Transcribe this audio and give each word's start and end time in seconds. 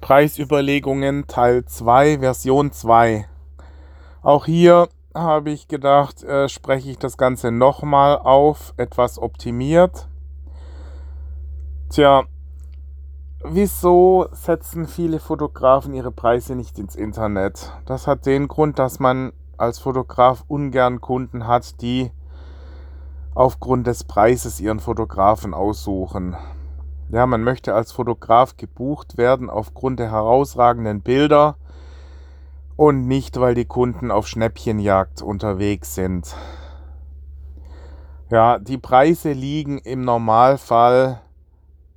Preisüberlegungen 0.00 1.26
Teil 1.26 1.64
2, 1.64 2.20
Version 2.20 2.72
2. 2.72 3.26
Auch 4.22 4.46
hier 4.46 4.88
habe 5.14 5.50
ich 5.50 5.68
gedacht, 5.68 6.22
äh, 6.22 6.48
spreche 6.48 6.90
ich 6.90 6.98
das 6.98 7.16
Ganze 7.16 7.50
nochmal 7.50 8.18
auf, 8.18 8.74
etwas 8.76 9.18
optimiert. 9.18 10.08
Tja, 11.90 12.24
wieso 13.44 14.28
setzen 14.32 14.86
viele 14.86 15.20
Fotografen 15.20 15.94
ihre 15.94 16.12
Preise 16.12 16.54
nicht 16.54 16.78
ins 16.78 16.94
Internet? 16.94 17.72
Das 17.86 18.06
hat 18.06 18.26
den 18.26 18.48
Grund, 18.48 18.78
dass 18.78 19.00
man 19.00 19.32
als 19.56 19.78
Fotograf 19.78 20.44
ungern 20.46 21.00
Kunden 21.00 21.46
hat, 21.46 21.80
die 21.82 22.10
aufgrund 23.34 23.86
des 23.86 24.04
Preises 24.04 24.60
ihren 24.60 24.80
Fotografen 24.80 25.54
aussuchen. 25.54 26.36
Ja, 27.10 27.26
man 27.26 27.42
möchte 27.42 27.74
als 27.74 27.90
Fotograf 27.90 28.58
gebucht 28.58 29.16
werden 29.16 29.48
aufgrund 29.48 29.98
der 29.98 30.10
herausragenden 30.10 31.00
Bilder 31.00 31.56
und 32.76 33.06
nicht, 33.06 33.40
weil 33.40 33.54
die 33.54 33.64
Kunden 33.64 34.10
auf 34.10 34.28
Schnäppchenjagd 34.28 35.22
unterwegs 35.22 35.94
sind. 35.94 36.34
Ja, 38.30 38.58
die 38.58 38.76
Preise 38.76 39.32
liegen 39.32 39.78
im 39.78 40.02
Normalfall 40.02 41.22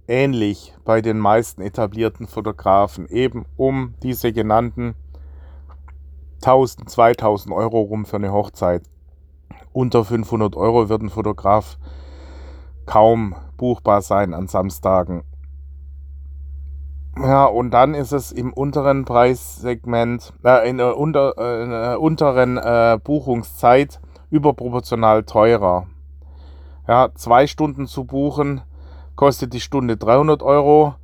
ähnlich 0.08 0.74
bei 0.86 1.02
den 1.02 1.20
meisten 1.20 1.62
etablierten 1.62 2.26
Fotografen, 2.26 3.06
eben 3.08 3.46
um 3.58 3.96
diese 4.02 4.32
genannten 4.32 4.96
1000, 6.36 6.90
2000 6.90 7.54
Euro 7.54 7.82
rum 7.82 8.06
für 8.06 8.16
eine 8.16 8.32
Hochzeit. 8.32 8.84
Unter 9.74 10.06
500 10.06 10.56
Euro 10.56 10.88
wird 10.88 11.02
ein 11.02 11.10
Fotograf 11.10 11.78
kaum 12.86 13.36
buchbar 13.62 14.02
sein 14.02 14.34
an 14.34 14.48
Samstagen. 14.48 15.24
Ja, 17.16 17.46
und 17.46 17.72
dann 17.72 17.94
ist 17.94 18.12
es 18.12 18.32
im 18.32 18.52
unteren 18.52 19.06
Preissegment, 19.06 20.34
äh, 20.44 20.68
in 20.68 20.80
der, 20.80 20.98
unter, 20.98 21.36
äh, 21.38 21.96
unteren 21.96 22.58
äh, 22.58 22.98
Buchungszeit 23.04 24.00
überproportional 24.32 25.24
teurer. 25.24 25.86
Ja, 26.88 27.10
zwei 27.14 27.46
Stunden 27.46 27.86
zu 27.86 28.06
buchen 28.06 28.62
kostet 29.16 29.54
die 29.54 29.60
Stunde 29.60 29.96
300 29.96 30.42
Euro 30.42 30.96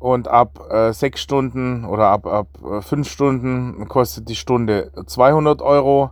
und 0.00 0.26
ab 0.26 0.66
äh, 0.70 0.92
sechs 0.92 1.20
Stunden 1.20 1.84
oder 1.84 2.08
ab, 2.08 2.26
ab 2.26 2.48
äh, 2.64 2.80
fünf 2.80 3.08
Stunden 3.08 3.86
kostet 3.86 4.28
die 4.28 4.34
Stunde 4.34 4.90
200 5.06 5.62
Euro 5.62 6.10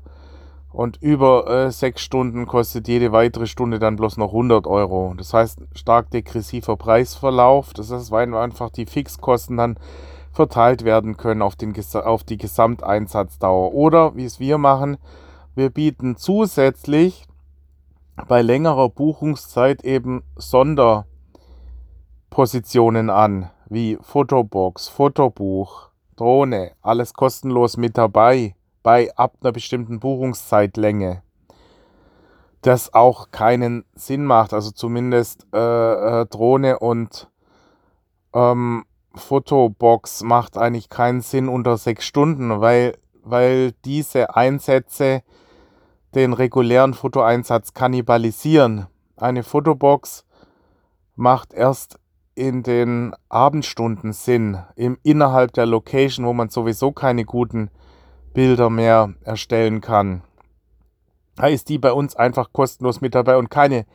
und 0.72 0.96
über 1.02 1.46
äh, 1.48 1.70
sechs 1.70 2.00
Stunden 2.00 2.46
kostet 2.46 2.88
jede 2.88 3.12
weitere 3.12 3.46
Stunde 3.46 3.78
dann 3.78 3.96
bloß 3.96 4.16
noch 4.16 4.28
100 4.28 4.66
Euro. 4.66 5.12
Das 5.16 5.34
heißt, 5.34 5.60
stark 5.74 6.10
degressiver 6.10 6.76
Preisverlauf. 6.76 7.74
Das 7.74 7.90
ist, 7.90 8.10
weil 8.10 8.34
einfach 8.34 8.70
die 8.70 8.86
Fixkosten 8.86 9.58
dann 9.58 9.76
verteilt 10.32 10.84
werden 10.84 11.18
können 11.18 11.42
auf, 11.42 11.56
den, 11.56 11.74
auf 11.94 12.24
die 12.24 12.38
Gesamteinsatzdauer. 12.38 13.74
Oder, 13.74 14.16
wie 14.16 14.24
es 14.24 14.40
wir 14.40 14.56
machen, 14.56 14.96
wir 15.54 15.68
bieten 15.68 16.16
zusätzlich 16.16 17.26
bei 18.26 18.40
längerer 18.40 18.88
Buchungszeit 18.88 19.84
eben 19.84 20.22
Sonderpositionen 20.36 23.10
an, 23.10 23.50
wie 23.68 23.98
Fotobox, 24.00 24.88
Fotobuch, 24.88 25.90
Drohne, 26.16 26.72
alles 26.80 27.12
kostenlos 27.12 27.76
mit 27.76 27.98
dabei 27.98 28.54
bei 28.82 29.14
ab 29.16 29.36
einer 29.40 29.52
bestimmten 29.52 30.00
Buchungszeitlänge 30.00 31.22
das 32.62 32.94
auch 32.94 33.30
keinen 33.32 33.84
Sinn 33.94 34.24
macht. 34.24 34.54
Also 34.54 34.70
zumindest 34.70 35.46
äh, 35.52 35.58
äh, 36.22 36.26
Drohne 36.26 36.78
und 36.78 37.28
ähm, 38.32 38.84
Fotobox 39.14 40.22
macht 40.22 40.56
eigentlich 40.56 40.88
keinen 40.88 41.20
Sinn 41.20 41.48
unter 41.48 41.76
sechs 41.76 42.06
Stunden, 42.06 42.60
weil, 42.60 42.96
weil 43.22 43.72
diese 43.84 44.34
Einsätze 44.34 45.22
den 46.14 46.32
regulären 46.32 46.94
Fotoeinsatz 46.94 47.74
kannibalisieren. 47.74 48.86
Eine 49.16 49.42
Fotobox 49.42 50.24
macht 51.14 51.52
erst 51.52 51.98
in 52.34 52.62
den 52.62 53.14
Abendstunden 53.28 54.12
Sinn, 54.12 54.58
im, 54.76 54.98
innerhalb 55.02 55.52
der 55.52 55.66
Location, 55.66 56.24
wo 56.26 56.32
man 56.32 56.48
sowieso 56.48 56.92
keine 56.92 57.24
guten 57.24 57.70
Bilder 58.32 58.70
mehr 58.70 59.14
erstellen 59.24 59.80
kann. 59.80 60.22
Da 61.36 61.46
ist 61.46 61.68
die 61.68 61.78
bei 61.78 61.92
uns 61.92 62.16
einfach 62.16 62.52
kostenlos 62.52 63.00
mit 63.00 63.14
dabei 63.14 63.36
und 63.36 63.50
keine 63.50 63.86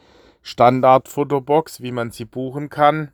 Standard-Fotobox, 0.41 1.81
wie 1.81 1.91
man 1.91 2.11
sie 2.11 2.25
buchen 2.25 2.69
kann. 2.69 3.11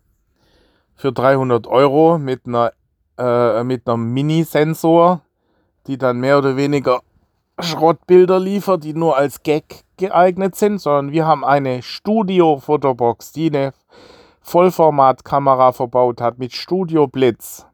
Für 0.96 1.12
300 1.12 1.68
Euro 1.68 2.18
mit 2.18 2.46
einer, 2.46 2.72
äh, 3.18 3.64
mit 3.64 3.88
einer 3.88 3.98
Mini-Sensor, 3.98 5.22
die 5.88 5.98
dann 5.98 6.20
mehr 6.20 6.38
oder 6.38 6.56
weniger 6.56 7.02
Schrottbilder 7.60 8.40
liefert, 8.40 8.84
die 8.84 8.94
nur 8.94 9.18
als 9.18 9.44
Gag 9.44 9.84
geeignet 9.98 10.56
sind, 10.56 10.80
sondern 10.80 11.12
wir 11.12 11.26
haben 11.26 11.44
eine 11.44 11.82
Studio-Fotobox, 11.82 13.32
die 13.32 13.48
eine 13.48 13.74
Vollformatkamera 14.42 15.72
verbaut 15.72 16.22
hat 16.22 16.40
mit 16.40 16.54
Studio 16.54 17.08
Blitz 17.08 17.66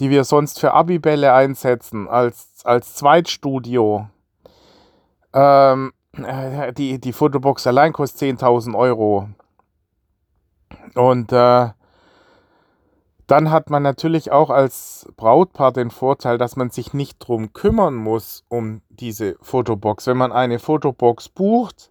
die 0.00 0.10
wir 0.10 0.24
sonst 0.24 0.60
für 0.60 0.72
Abibälle 0.72 1.32
einsetzen, 1.32 2.08
als, 2.08 2.62
als 2.64 2.94
Zweitstudio. 2.94 4.08
Ähm, 5.32 5.92
äh, 6.16 6.72
die, 6.72 7.00
die 7.00 7.12
Fotobox 7.12 7.66
allein 7.66 7.92
kostet 7.92 8.40
10.000 8.40 8.76
Euro. 8.76 9.28
Und 10.94 11.32
äh, 11.32 11.68
dann 13.26 13.50
hat 13.50 13.70
man 13.70 13.82
natürlich 13.82 14.32
auch 14.32 14.50
als 14.50 15.08
Brautpaar 15.16 15.72
den 15.72 15.90
Vorteil, 15.90 16.36
dass 16.38 16.56
man 16.56 16.70
sich 16.70 16.92
nicht 16.92 17.18
drum 17.20 17.52
kümmern 17.52 17.94
muss 17.94 18.44
um 18.48 18.82
diese 18.90 19.36
Fotobox. 19.40 20.06
Wenn 20.06 20.18
man 20.18 20.32
eine 20.32 20.58
Fotobox 20.58 21.30
bucht, 21.30 21.90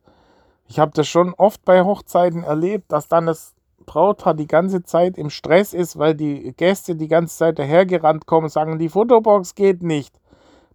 ich 0.68 0.80
habe 0.80 0.91
das 0.94 1.08
schon 1.08 1.34
oft 1.34 1.66
bei 1.66 1.84
Hochzeiten 1.84 2.44
erlebt, 2.44 2.91
dass 2.91 3.08
dann 3.08 3.25
das 3.25 3.56
Brautpaar 3.86 4.34
die 4.34 4.48
ganze 4.48 4.84
Zeit 4.84 5.18
im 5.18 5.30
Stress 5.30 5.74
ist, 5.74 5.98
weil 5.98 6.16
die 6.16 6.54
Gäste 6.56 6.96
die 6.96 7.08
ganze 7.08 7.38
Zeit 7.38 7.60
dahergerannt 7.60 8.26
kommen 8.26 8.46
und 8.46 8.52
sagen, 8.52 8.80
die 8.80 8.90
Fotobox 8.90 9.56
geht 9.56 9.84
nicht. 9.84 10.20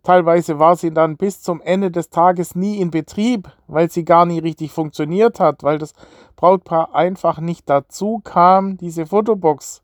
Teilweise 0.03 0.59
war 0.59 0.77
sie 0.77 0.93
dann 0.93 1.17
bis 1.17 1.43
zum 1.43 1.61
Ende 1.61 1.91
des 1.91 2.09
Tages 2.09 2.55
nie 2.55 2.81
in 2.81 2.91
Betrieb, 2.91 3.51
weil 3.67 3.91
sie 3.91 4.05
gar 4.05 4.27
nie 4.27 4.39
richtig 4.39 4.73
funktioniert 4.73 5.41
hat, 5.41 5.63
weil 5.63 5.79
das 5.79 5.93
Brautpaar 6.37 6.95
einfach 6.95 7.41
nicht 7.41 7.69
dazu 7.69 8.21
kam, 8.23 8.77
diese 8.77 9.07
Fotobox 9.07 9.83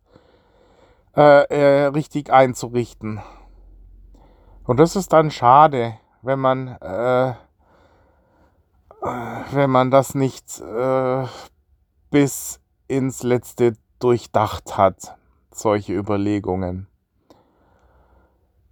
äh, 1.16 1.44
äh, 1.44 1.86
richtig 1.86 2.32
einzurichten. 2.32 3.20
Und 4.64 4.80
das 4.80 4.96
ist 4.96 5.12
dann 5.12 5.30
schade, 5.30 5.94
wenn 6.22 6.38
man, 6.38 6.68
äh, 6.80 7.30
äh 7.30 7.34
wenn 9.52 9.70
man 9.70 9.90
das 9.90 10.14
nicht 10.14 10.60
äh, 10.60 11.26
bis 12.10 12.60
ins 12.96 13.22
Letzte 13.22 13.74
durchdacht 13.98 14.76
hat, 14.76 15.16
solche 15.50 15.94
Überlegungen. 15.94 16.86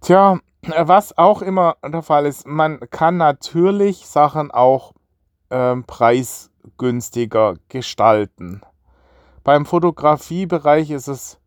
Tja, 0.01 0.39
was 0.61 1.17
auch 1.17 1.41
immer 1.41 1.77
der 1.85 2.01
Fall 2.01 2.25
ist, 2.25 2.47
man 2.47 2.79
kann 2.89 3.17
natürlich 3.17 4.07
Sachen 4.07 4.51
auch 4.51 4.93
äh, 5.49 5.75
preisgünstiger 5.75 7.55
gestalten. 7.69 8.61
Beim 9.43 9.65
Fotografiebereich 9.65 10.89
ist 10.91 11.07
es 11.07 11.39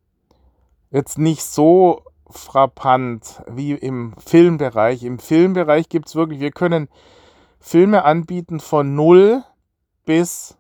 jetzt 0.91 1.19
nicht 1.19 1.43
so 1.43 2.03
frappant 2.29 3.43
wie 3.47 3.73
im 3.73 4.15
Filmbereich. 4.19 5.03
Im 5.03 5.19
Filmbereich 5.19 5.89
gibt 5.89 6.09
es 6.09 6.15
wirklich, 6.15 6.41
wir 6.41 6.51
können 6.51 6.89
Filme 7.61 8.05
anbieten 8.05 8.61
von 8.61 8.95
0 8.95 9.43
bis 10.05 10.57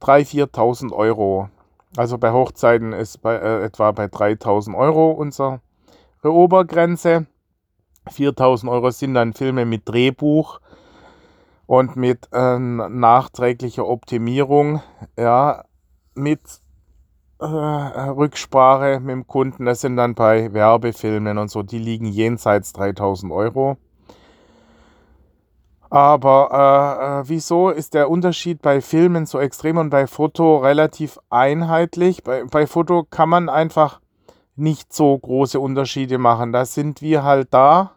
3.000, 0.00 0.52
4.000 0.52 0.92
Euro. 0.92 1.48
Also 1.96 2.18
bei 2.18 2.32
Hochzeiten 2.32 2.92
ist 2.92 3.20
bei, 3.22 3.34
äh, 3.34 3.64
etwa 3.64 3.92
bei 3.92 4.04
3.000 4.04 4.76
Euro 4.76 5.10
unsere 5.10 5.60
Obergrenze. 6.22 7.26
4.000 8.08 8.70
Euro 8.70 8.90
sind 8.90 9.14
dann 9.14 9.32
Filme 9.32 9.66
mit 9.66 9.88
Drehbuch 9.88 10.60
und 11.66 11.96
mit 11.96 12.28
äh, 12.32 12.58
nachträglicher 12.58 13.86
Optimierung, 13.86 14.82
ja, 15.16 15.64
mit 16.14 16.40
äh, 17.40 17.44
Rücksprache 17.44 19.00
mit 19.00 19.10
dem 19.10 19.26
Kunden. 19.26 19.64
Das 19.64 19.80
sind 19.80 19.96
dann 19.96 20.14
bei 20.14 20.52
Werbefilmen 20.52 21.38
und 21.38 21.50
so, 21.50 21.62
die 21.62 21.78
liegen 21.78 22.06
jenseits 22.06 22.74
3.000 22.74 23.32
Euro. 23.32 23.76
Aber 25.90 26.48
äh, 26.52 27.20
äh, 27.20 27.28
wieso 27.28 27.70
ist 27.70 27.94
der 27.94 28.08
Unterschied 28.08 28.62
bei 28.62 28.80
Filmen 28.80 29.26
so 29.26 29.40
extrem 29.40 29.76
und 29.76 29.90
bei 29.90 30.06
Foto 30.06 30.58
relativ 30.58 31.18
einheitlich? 31.30 32.22
Bei, 32.22 32.44
bei 32.44 32.66
Foto 32.68 33.04
kann 33.10 33.28
man 33.28 33.48
einfach 33.48 34.00
nicht 34.54 34.92
so 34.92 35.18
große 35.18 35.58
Unterschiede 35.58 36.18
machen. 36.18 36.52
Da 36.52 36.64
sind 36.64 37.02
wir 37.02 37.24
halt 37.24 37.48
da 37.52 37.96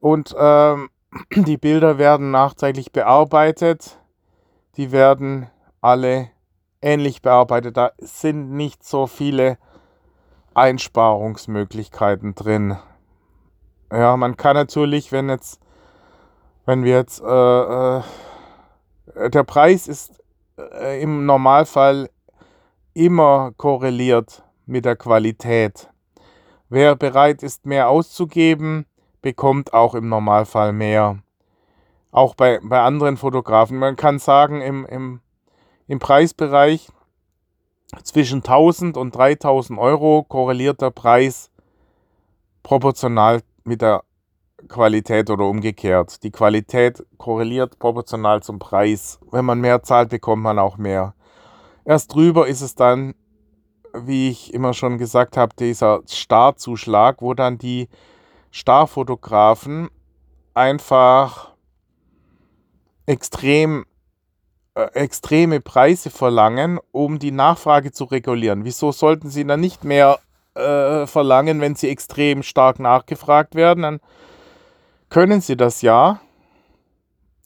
und 0.00 0.34
ähm, 0.38 0.90
die 1.34 1.56
Bilder 1.56 1.96
werden 1.96 2.30
nachträglich 2.30 2.92
bearbeitet. 2.92 3.98
Die 4.76 4.90
werden 4.90 5.48
alle 5.80 6.30
ähnlich 6.82 7.22
bearbeitet. 7.22 7.76
Da 7.76 7.92
sind 7.98 8.50
nicht 8.50 8.84
so 8.84 9.06
viele 9.06 9.58
Einsparungsmöglichkeiten 10.54 12.34
drin. 12.34 12.76
Ja, 13.90 14.16
man 14.16 14.36
kann 14.36 14.56
natürlich, 14.56 15.12
wenn 15.12 15.28
jetzt, 15.28 15.60
wenn 16.66 16.84
wir 16.84 16.92
jetzt, 16.92 17.20
äh, 17.22 17.98
äh, 17.98 18.02
der 19.30 19.44
Preis 19.44 19.86
ist 19.86 20.22
äh, 20.58 21.02
im 21.02 21.26
Normalfall 21.26 22.10
immer 22.94 23.52
korreliert 23.56 24.42
mit 24.66 24.84
der 24.84 24.96
Qualität. 24.96 25.90
Wer 26.68 26.96
bereit 26.96 27.42
ist, 27.42 27.66
mehr 27.66 27.88
auszugeben, 27.88 28.86
bekommt 29.20 29.74
auch 29.74 29.94
im 29.94 30.08
Normalfall 30.08 30.72
mehr. 30.72 31.18
Auch 32.10 32.34
bei, 32.34 32.60
bei 32.62 32.80
anderen 32.80 33.16
Fotografen. 33.16 33.78
Man 33.78 33.96
kann 33.96 34.18
sagen, 34.18 34.60
im, 34.60 34.86
im, 34.86 35.20
im 35.86 35.98
Preisbereich 35.98 36.88
zwischen 38.02 38.38
1000 38.38 38.96
und 38.96 39.14
3000 39.14 39.78
Euro 39.78 40.24
korreliert 40.24 40.80
der 40.80 40.90
Preis 40.90 41.50
proportional 42.62 43.42
mit 43.64 43.82
der 43.82 44.03
Qualität 44.68 45.30
oder 45.30 45.44
umgekehrt. 45.44 46.22
Die 46.22 46.30
Qualität 46.30 47.04
korreliert 47.18 47.78
proportional 47.78 48.42
zum 48.42 48.58
Preis. 48.58 49.18
Wenn 49.30 49.44
man 49.44 49.60
mehr 49.60 49.82
zahlt, 49.82 50.10
bekommt 50.10 50.42
man 50.42 50.58
auch 50.58 50.76
mehr. 50.76 51.14
Erst 51.84 52.14
drüber 52.14 52.46
ist 52.46 52.60
es 52.60 52.74
dann, 52.74 53.14
wie 53.92 54.30
ich 54.30 54.52
immer 54.54 54.74
schon 54.74 54.98
gesagt 54.98 55.36
habe, 55.36 55.54
dieser 55.58 56.00
Starzuschlag, 56.08 57.20
wo 57.20 57.34
dann 57.34 57.58
die 57.58 57.88
Starfotografen 58.50 59.88
einfach 60.54 61.52
extrem 63.06 63.84
äh, 64.76 64.86
extreme 64.94 65.60
Preise 65.60 66.10
verlangen, 66.10 66.80
um 66.90 67.20
die 67.20 67.30
Nachfrage 67.30 67.92
zu 67.92 68.04
regulieren. 68.04 68.64
Wieso 68.64 68.90
sollten 68.90 69.30
sie 69.30 69.46
dann 69.46 69.60
nicht 69.60 69.84
mehr 69.84 70.18
äh, 70.54 71.06
verlangen, 71.06 71.60
wenn 71.60 71.76
sie 71.76 71.88
extrem 71.88 72.42
stark 72.42 72.80
nachgefragt 72.80 73.54
werden? 73.54 73.82
Dann 73.82 74.00
können 75.14 75.40
sie 75.40 75.56
das 75.56 75.80
ja. 75.80 76.18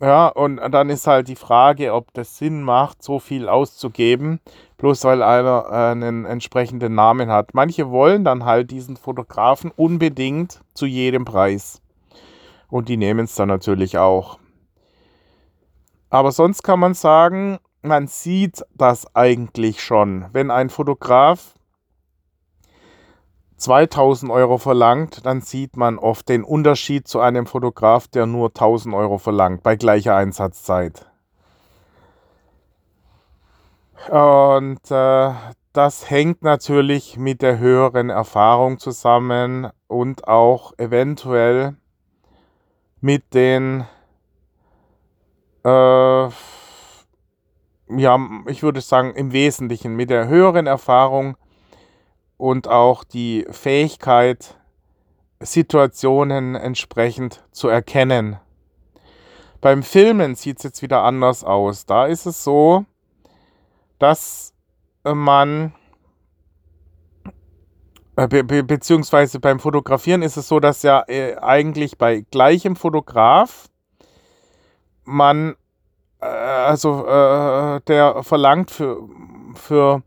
Ja, 0.01 0.29
und 0.29 0.57
dann 0.71 0.89
ist 0.89 1.07
halt 1.07 1.29
die 1.29 1.37
Frage, 1.37 1.93
ob 1.93 2.15
das 2.15 2.39
Sinn 2.39 2.63
macht, 2.63 3.03
so 3.03 3.19
viel 3.19 3.47
auszugeben, 3.47 4.41
bloß 4.79 5.05
weil 5.05 5.23
einer 5.23 5.71
einen 5.71 6.25
entsprechenden 6.25 6.95
Namen 6.95 7.31
hat. 7.31 7.53
Manche 7.53 7.91
wollen 7.91 8.25
dann 8.25 8.47
halt 8.47 8.71
diesen 8.71 8.97
Fotografen 8.97 9.71
unbedingt 9.77 10.63
zu 10.73 10.87
jedem 10.87 11.27
Preis. 11.27 11.83
Und 12.71 12.89
die 12.89 12.97
nehmen 12.97 13.27
es 13.27 13.35
dann 13.35 13.49
natürlich 13.49 13.99
auch. 13.99 14.39
Aber 16.09 16.33
sonst 16.33 16.63
kann 16.63 16.81
man 16.81 16.95
sagen, 16.95 17.59
man 17.83 18.07
sieht 18.07 18.65
das 18.75 19.15
eigentlich 19.15 19.83
schon. 19.83 20.25
Wenn 20.33 20.51
ein 20.51 20.71
Fotograf 20.71 21.55
2000 23.59 24.31
Euro 24.33 24.59
verlangt, 24.59 25.27
dann 25.27 25.41
sieht 25.41 25.77
man 25.77 25.99
oft 25.99 26.29
den 26.29 26.45
Unterschied 26.45 27.07
zu 27.07 27.21
einem 27.21 27.47
Fotograf, 27.47 28.09
der 28.09 28.27
nur 28.27 28.49
1000 28.49 28.95
Euro 28.95 29.19
verlangt 29.19 29.63
bei 29.63 29.77
gleicher 29.77 30.17
Einsatzzeit. 30.17 31.07
Und 34.09 34.91
äh, 34.91 35.33
das 35.73 36.09
hängt 36.09 36.43
natürlich 36.43 37.19
mit 37.19 37.43
der 37.43 37.59
höheren 37.59 38.11
Erfahrung 38.11 38.79
zusammen 38.79 39.69
und 39.89 40.29
auch 40.29 40.73
eventuell 40.79 41.77
mit 43.01 43.35
den 43.35 43.85
äh, 45.65 46.29
ja, 47.97 48.19
ich 48.47 48.63
würde 48.63 48.81
sagen, 48.81 49.15
im 49.15 49.33
Wesentlichen 49.33 49.97
mit 49.97 50.11
der 50.11 50.29
höheren 50.29 50.67
Erfahrung 50.67 51.37
und 52.39 52.69
auch 52.69 53.05
die 53.05 53.47
Fähigkeit, 53.51 54.57
Situationen 55.41 56.55
entsprechend 56.55 57.45
zu 57.53 57.69
erkennen. 57.69 58.39
Beim 59.61 59.83
Filmen 59.83 60.35
sieht 60.35 60.59
es 60.59 60.65
jetzt 60.65 60.83
wieder 60.83 61.03
anders 61.03 61.45
aus. 61.45 61.85
Da 61.87 62.07
ist 62.07 62.27
es 62.27 62.43
so, 62.43 62.85
dass 63.99 64.55
man, 65.05 65.73
äh, 68.17 68.29
be 68.29 68.63
beziehungsweise 68.63 69.41
beim 69.41 69.61
Fotografieren 69.61 70.23
ist 70.23 70.37
es 70.37 70.49
so, 70.49 70.61
dass 70.61 70.83
ja 70.83 71.05
äh, 71.09 71.37
eigentlich 71.37 71.99
bei 71.99 72.25
gleichem 72.31 72.77
Fotograf 72.77 73.69
man, 75.05 75.57
äh, 76.21 76.27
also 76.27 77.07
äh, 77.07 77.81
der 77.87 78.23
verlangt 78.23 78.71
für, 78.71 79.09
für, 79.55 80.03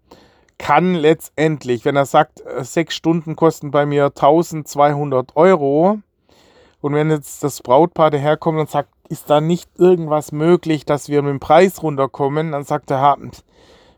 kann 0.61 0.93
letztendlich, 0.93 1.85
wenn 1.85 1.95
er 1.95 2.05
sagt, 2.05 2.41
äh, 2.41 2.63
sechs 2.63 2.95
Stunden 2.95 3.35
kosten 3.35 3.71
bei 3.71 3.87
mir 3.87 4.05
1200 4.05 5.35
Euro 5.35 5.99
und 6.81 6.93
wenn 6.93 7.09
jetzt 7.09 7.43
das 7.43 7.61
Brautpaar 7.61 8.11
daherkommt 8.11 8.59
und 8.59 8.69
sagt, 8.69 8.89
ist 9.09 9.29
da 9.29 9.41
nicht 9.41 9.69
irgendwas 9.77 10.31
möglich, 10.31 10.85
dass 10.85 11.09
wir 11.09 11.23
mit 11.23 11.31
dem 11.31 11.39
Preis 11.39 11.81
runterkommen, 11.81 12.51
dann 12.51 12.63
sagt 12.63 12.91
er, 12.91 13.17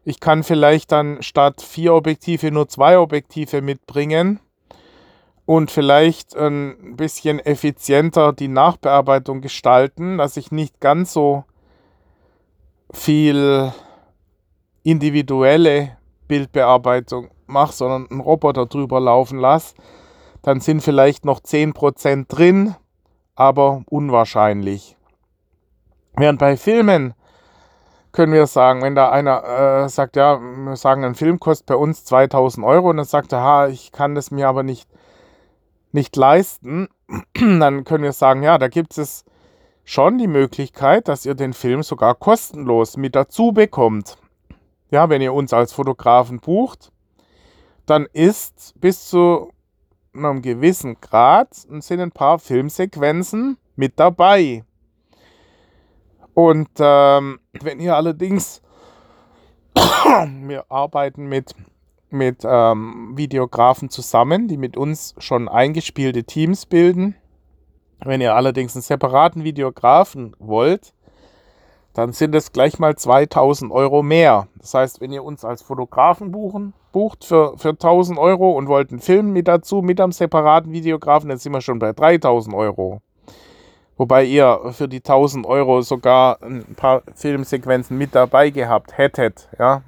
ich 0.05 0.21
kann 0.21 0.43
vielleicht 0.43 0.91
dann 0.91 1.21
statt 1.21 1.61
vier 1.61 1.93
Objektive 1.93 2.49
nur 2.49 2.67
zwei 2.69 2.97
Objektive 2.97 3.61
mitbringen 3.61 4.39
und 5.45 5.69
vielleicht 5.69 6.35
ein 6.35 6.95
bisschen 6.95 7.39
effizienter 7.39 8.31
die 8.31 8.47
Nachbearbeitung 8.47 9.41
gestalten, 9.41 10.17
dass 10.17 10.37
ich 10.37 10.51
nicht 10.51 10.79
ganz 10.79 11.11
so 11.11 11.43
viel 12.91 13.73
individuelle 14.83 15.97
Bildbearbeitung 16.27 17.29
mache, 17.47 17.73
sondern 17.73 18.07
einen 18.09 18.21
Roboter 18.21 18.65
drüber 18.65 18.99
laufen 18.99 19.39
lasse, 19.39 19.75
dann 20.41 20.59
sind 20.59 20.81
vielleicht 20.81 21.25
noch 21.25 21.39
10% 21.39 22.27
drin, 22.27 22.75
aber 23.35 23.83
unwahrscheinlich. 23.89 24.97
Während 26.15 26.39
bei 26.39 26.57
Filmen 26.57 27.13
können 28.11 28.33
wir 28.33 28.45
sagen, 28.45 28.81
wenn 28.83 28.93
da 28.93 29.09
einer 29.09 29.83
äh, 29.85 29.89
sagt, 29.89 30.15
ja, 30.15 30.39
wir 30.39 30.75
sagen, 30.75 31.03
ein 31.03 31.15
Film 31.15 31.39
kostet 31.39 31.65
bei 31.65 31.75
uns 31.75 32.05
2000 32.05 32.65
Euro 32.65 32.89
und 32.89 32.97
dann 32.97 33.05
sagt 33.05 33.31
er, 33.31 33.41
ha, 33.41 33.67
ich 33.67 33.91
kann 33.91 34.13
das 34.13 34.29
mir 34.29 34.47
aber 34.47 34.63
nicht 34.63 34.87
nicht 35.93 36.15
leisten, 36.15 36.89
dann 37.39 37.85
können 37.85 38.03
wir 38.03 38.11
sagen, 38.11 38.43
ja, 38.43 38.57
da 38.57 38.67
gibt 38.67 38.97
es 38.97 39.23
schon 39.85 40.17
die 40.17 40.27
Möglichkeit, 40.27 41.07
dass 41.07 41.25
ihr 41.25 41.35
den 41.35 41.53
Film 41.53 41.83
sogar 41.83 42.15
kostenlos 42.15 42.97
mit 42.97 43.15
dazu 43.15 43.53
bekommt. 43.53 44.17
Ja, 44.93 45.09
wenn 45.09 45.23
ihr 45.23 45.33
uns 45.33 45.53
als 45.53 45.73
Fotografen 45.73 46.39
bucht, 46.39 46.91
dann 47.87 48.05
ist 48.13 48.75
bis 48.79 49.09
zu 49.09 49.51
einem 50.13 50.43
gewissen 50.43 51.01
Grad 51.01 51.55
sind 51.55 51.99
ein 51.99 52.11
paar 52.11 52.37
Filmsequenzen 52.37 53.57
mit 53.75 53.99
dabei. 53.99 54.63
Und 56.35 56.69
ähm, 56.77 57.39
wenn 57.59 57.79
ihr 57.79 57.95
allerdings, 57.95 58.61
wir 59.73 60.65
arbeiten 60.69 61.25
mit 61.25 61.55
mit 62.11 62.43
ähm, 62.45 63.13
Videografen 63.15 63.89
zusammen, 63.89 64.47
die 64.47 64.57
mit 64.57 64.77
uns 64.77 65.15
schon 65.17 65.49
eingespielte 65.49 66.23
Teams 66.23 66.67
bilden. 66.67 67.15
Wenn 67.99 68.21
ihr 68.21 68.35
allerdings 68.35 68.75
einen 68.75 68.83
separaten 68.83 69.43
Videografen 69.43 70.35
wollt, 70.37 70.93
dann 71.93 72.11
sind 72.11 72.33
es 72.35 72.51
gleich 72.51 72.79
mal 72.79 72.95
2000 72.95 73.71
Euro 73.71 74.03
mehr. 74.03 74.47
Das 74.59 74.73
heißt, 74.73 75.01
wenn 75.01 75.11
ihr 75.11 75.23
uns 75.23 75.45
als 75.45 75.61
Fotografen 75.61 76.31
buchen, 76.31 76.73
bucht 76.91 77.25
für, 77.25 77.57
für 77.57 77.69
1000 77.69 78.17
Euro 78.17 78.51
und 78.51 78.67
wollt 78.67 78.91
einen 78.91 78.99
Film 78.99 79.31
mit 79.31 79.47
dazu, 79.47 79.81
mit 79.81 79.99
einem 79.99 80.11
separaten 80.11 80.71
Videografen, 80.71 81.29
dann 81.29 81.37
sind 81.37 81.53
wir 81.53 81.61
schon 81.61 81.79
bei 81.79 81.93
3000 81.93 82.55
Euro. 82.55 83.01
Wobei 83.97 84.23
ihr 84.25 84.59
für 84.71 84.87
die 84.87 84.97
1000 84.97 85.45
Euro 85.45 85.81
sogar 85.81 86.41
ein 86.41 86.75
paar 86.75 87.03
Filmsequenzen 87.13 87.97
mit 87.97 88.15
dabei 88.15 88.49
gehabt 88.49 88.97
hättet. 88.97 89.47
Ja, 89.59 89.83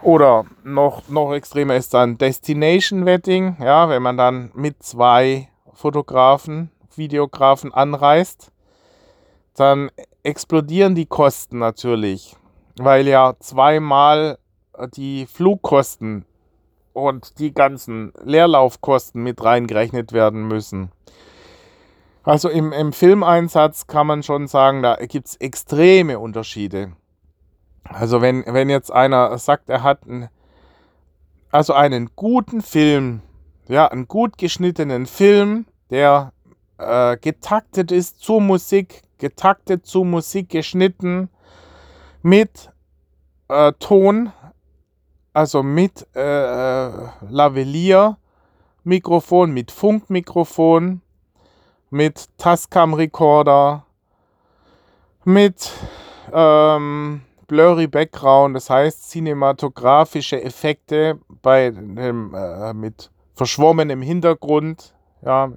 oder 0.00 0.44
noch, 0.62 1.08
noch 1.08 1.32
extremer 1.32 1.74
ist 1.74 1.92
dann 1.92 2.18
Destination 2.18 3.04
Wedding, 3.04 3.56
ja, 3.60 3.88
wenn 3.88 4.02
man 4.02 4.16
dann 4.16 4.50
mit 4.54 4.82
zwei 4.82 5.48
Fotografen, 5.74 6.70
Videografen 6.94 7.74
anreist, 7.74 8.52
dann 9.56 9.90
explodieren 10.28 10.94
die 10.94 11.06
Kosten 11.06 11.58
natürlich, 11.58 12.36
weil 12.76 13.08
ja 13.08 13.34
zweimal 13.40 14.38
die 14.94 15.26
Flugkosten 15.26 16.26
und 16.92 17.38
die 17.38 17.52
ganzen 17.52 18.12
Leerlaufkosten 18.22 19.22
mit 19.22 19.42
reingerechnet 19.42 20.12
werden 20.12 20.46
müssen. 20.46 20.92
Also 22.24 22.50
im, 22.50 22.72
im 22.72 22.92
Filmeinsatz 22.92 23.86
kann 23.86 24.06
man 24.06 24.22
schon 24.22 24.48
sagen, 24.48 24.82
da 24.82 24.96
gibt 24.96 25.28
es 25.28 25.36
extreme 25.36 26.18
Unterschiede. 26.18 26.92
Also 27.84 28.20
wenn, 28.20 28.44
wenn 28.46 28.68
jetzt 28.68 28.92
einer 28.92 29.38
sagt, 29.38 29.70
er 29.70 29.82
hat 29.82 30.06
einen, 30.06 30.28
also 31.50 31.72
einen 31.72 32.10
guten 32.16 32.60
Film, 32.60 33.22
ja, 33.66 33.88
einen 33.88 34.08
gut 34.08 34.36
geschnittenen 34.36 35.06
Film, 35.06 35.64
der 35.88 36.34
äh, 36.76 37.16
getaktet 37.16 37.90
ist 37.92 38.20
zur 38.20 38.42
Musik, 38.42 39.02
getaktet 39.18 39.86
zur 39.86 40.04
Musik 40.04 40.50
geschnitten, 40.50 41.30
mit 42.22 42.70
äh, 43.48 43.72
Ton, 43.78 44.32
also 45.32 45.62
mit 45.62 46.06
äh, 46.14 46.90
Lavalier-Mikrofon, 47.28 49.52
mit 49.52 49.70
Funkmikrofon, 49.70 51.00
mit 51.90 52.26
Tascam-Recorder, 52.38 53.84
mit 55.24 55.70
ähm, 56.32 57.20
Blurry 57.46 57.86
Background, 57.86 58.56
das 58.56 58.68
heißt 58.68 59.10
cinematografische 59.10 60.42
Effekte 60.42 61.20
bei 61.42 61.70
dem, 61.70 62.34
äh, 62.34 62.74
mit 62.74 63.10
verschwommenem 63.34 64.02
Hintergrund, 64.02 64.92
ja, 65.22 65.46
äh, 65.46 65.50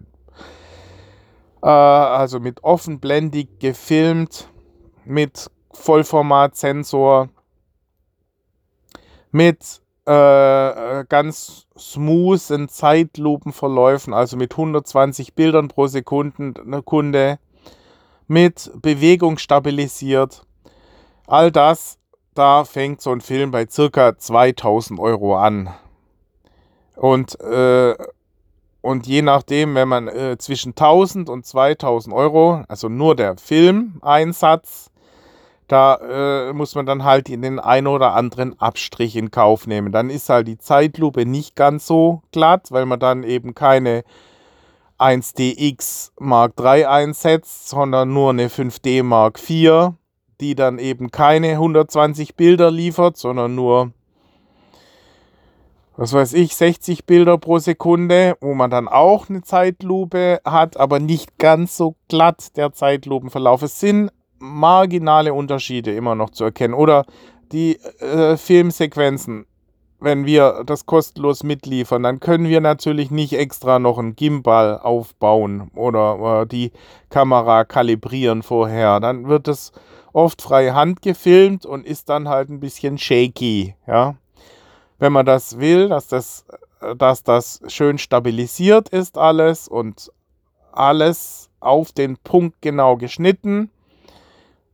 also 1.70 2.40
mit 2.40 2.64
offenblendig 2.64 3.60
gefilmt, 3.60 4.50
mit 5.06 5.50
Vollformatsensor, 5.72 7.30
mit 9.32 9.82
äh, 10.06 11.06
ganz 11.08 11.68
smoothen 11.78 12.68
Zeitlupenverläufen, 12.68 14.14
also 14.14 14.38
mit 14.38 14.54
120 14.54 15.36
Bildern 15.36 15.68
pro 15.68 15.88
Sekunde, 15.88 17.40
mit 18.28 18.72
Bewegung 18.82 19.38
stabilisiert. 19.38 20.46
All 21.28 21.52
das, 21.52 21.98
da 22.34 22.66
fängt 22.66 23.02
so 23.02 23.12
ein 23.12 23.22
Film 23.22 23.52
bei 23.52 23.68
circa 23.68 24.18
2000 24.18 25.00
Euro 25.00 25.38
an. 25.38 25.70
Und, 26.96 27.40
äh, 27.42 27.96
und 28.82 29.06
je 29.08 29.22
nachdem, 29.22 29.76
wenn 29.76 29.88
man 29.88 30.08
äh, 30.08 30.38
zwischen 30.38 30.70
1000 30.70 31.30
und 31.30 31.46
2000 31.46 32.16
Euro, 32.16 32.64
also 32.68 32.90
nur 32.90 33.16
der 33.16 33.38
Filmeinsatz, 33.38 34.92
da 35.68 35.96
äh, 36.50 36.54
muss 36.54 36.76
man 36.76 36.86
dann 36.86 37.04
halt 37.06 37.30
in 37.30 37.42
den 37.42 37.60
ein 37.60 37.88
oder 37.88 38.14
anderen 38.14 38.60
Abstrich 38.60 39.16
in 39.16 39.32
Kauf 39.32 39.68
nehmen. 39.68 39.94
Dann 39.94 40.10
ist 40.10 40.28
halt 40.28 40.48
die 40.48 40.58
Zeitlupe 40.58 41.26
nicht 41.26 41.56
ganz 41.56 41.88
so 41.88 42.24
glatt, 42.32 42.72
weil 42.72 42.86
man 42.86 43.00
dann 43.00 43.24
eben 43.24 43.56
keine 43.56 44.04
1DX 45.00 46.12
Mark 46.20 46.54
III 46.60 46.86
einsetzt, 46.86 47.70
sondern 47.70 48.12
nur 48.12 48.32
eine 48.32 48.50
5D 48.50 49.04
Mark 49.04 49.40
IV, 49.50 49.94
die 50.42 50.56
dann 50.56 50.78
eben 50.78 51.10
keine 51.10 51.52
120 51.52 52.36
Bilder 52.36 52.70
liefert, 52.70 53.16
sondern 53.16 53.56
nur, 53.56 53.94
was 55.98 56.14
weiß 56.14 56.34
ich, 56.34 56.56
60 56.56 57.06
Bilder 57.06 57.38
pro 57.38 57.60
Sekunde, 57.60 58.38
wo 58.42 58.54
man 58.54 58.72
dann 58.72 58.88
auch 58.88 59.30
eine 59.30 59.42
Zeitlupe 59.42 60.42
hat, 60.46 60.78
aber 60.78 61.00
nicht 61.00 61.38
ganz 61.38 61.78
so 61.78 61.96
glatt 62.08 62.56
der 62.58 62.74
Zeitlupenverlauf. 62.74 63.62
Es 63.62 63.80
sind 63.80 64.12
marginale 64.40 65.34
Unterschiede 65.34 65.94
immer 65.94 66.16
noch 66.16 66.32
zu 66.32 66.44
erkennen. 66.44 66.74
Oder 66.74 67.06
die 67.52 67.78
äh, 68.00 68.38
Filmsequenzen, 68.38 69.46
wenn 70.00 70.26
wir 70.26 70.64
das 70.66 70.86
kostenlos 70.86 71.44
mitliefern, 71.44 72.04
dann 72.04 72.20
können 72.20 72.48
wir 72.48 72.62
natürlich 72.62 73.12
nicht 73.12 73.34
extra 73.34 73.78
noch 73.78 74.00
einen 74.00 74.16
Gimbal 74.16 74.80
aufbauen 74.80 75.70
oder 75.76 76.42
äh, 76.42 76.48
die 76.48 76.72
Kamera 77.10 77.66
kalibrieren 77.66 78.42
vorher. 78.42 79.00
Dann 79.00 79.28
wird 79.28 79.48
es 79.48 79.72
oft 80.14 80.42
frei 80.42 80.72
Hand 80.72 81.02
gefilmt 81.02 81.66
und 81.66 81.86
ist 81.86 82.10
dann 82.10 82.28
halt 82.28 82.50
ein 82.50 82.60
bisschen 82.60 82.98
shaky, 82.98 83.76
ja. 83.88 84.16
Wenn 85.02 85.14
man 85.14 85.26
das 85.26 85.58
will, 85.58 85.90
dass 85.90 86.08
das, 86.10 86.46
dass 86.96 87.24
das 87.24 87.60
schön 87.70 87.98
stabilisiert 87.98 88.90
ist 88.90 89.18
alles 89.18 89.68
und 89.68 90.12
alles 90.72 91.50
auf 91.60 91.92
den 91.92 92.18
Punkt 92.18 92.62
genau 92.62 92.98
geschnitten, 92.98 93.72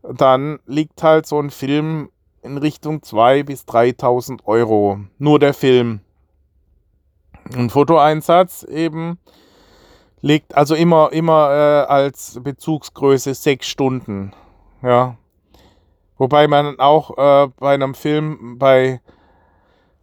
dann 0.03 0.59
liegt 0.65 1.01
halt 1.01 1.27
so 1.27 1.39
ein 1.39 1.49
Film 1.49 2.09
in 2.41 2.57
Richtung 2.57 2.97
2.000 2.97 3.43
bis 3.45 3.63
3.000 3.63 4.41
Euro. 4.43 4.99
Nur 5.17 5.39
der 5.39 5.53
Film. 5.53 6.01
Ein 7.55 7.69
Fotoeinsatz 7.69 8.63
eben 8.63 9.19
liegt 10.19 10.55
also 10.55 10.75
immer, 10.75 11.13
immer 11.13 11.51
äh, 11.51 11.89
als 11.89 12.37
Bezugsgröße 12.43 13.33
6 13.33 13.65
Stunden. 13.65 14.33
Ja. 14.81 15.15
Wobei 16.17 16.49
man 16.49 16.77
auch 16.79 17.17
äh, 17.17 17.47
bei 17.57 17.75
einem 17.75 17.95
Film, 17.95 18.57
bei, 18.59 18.99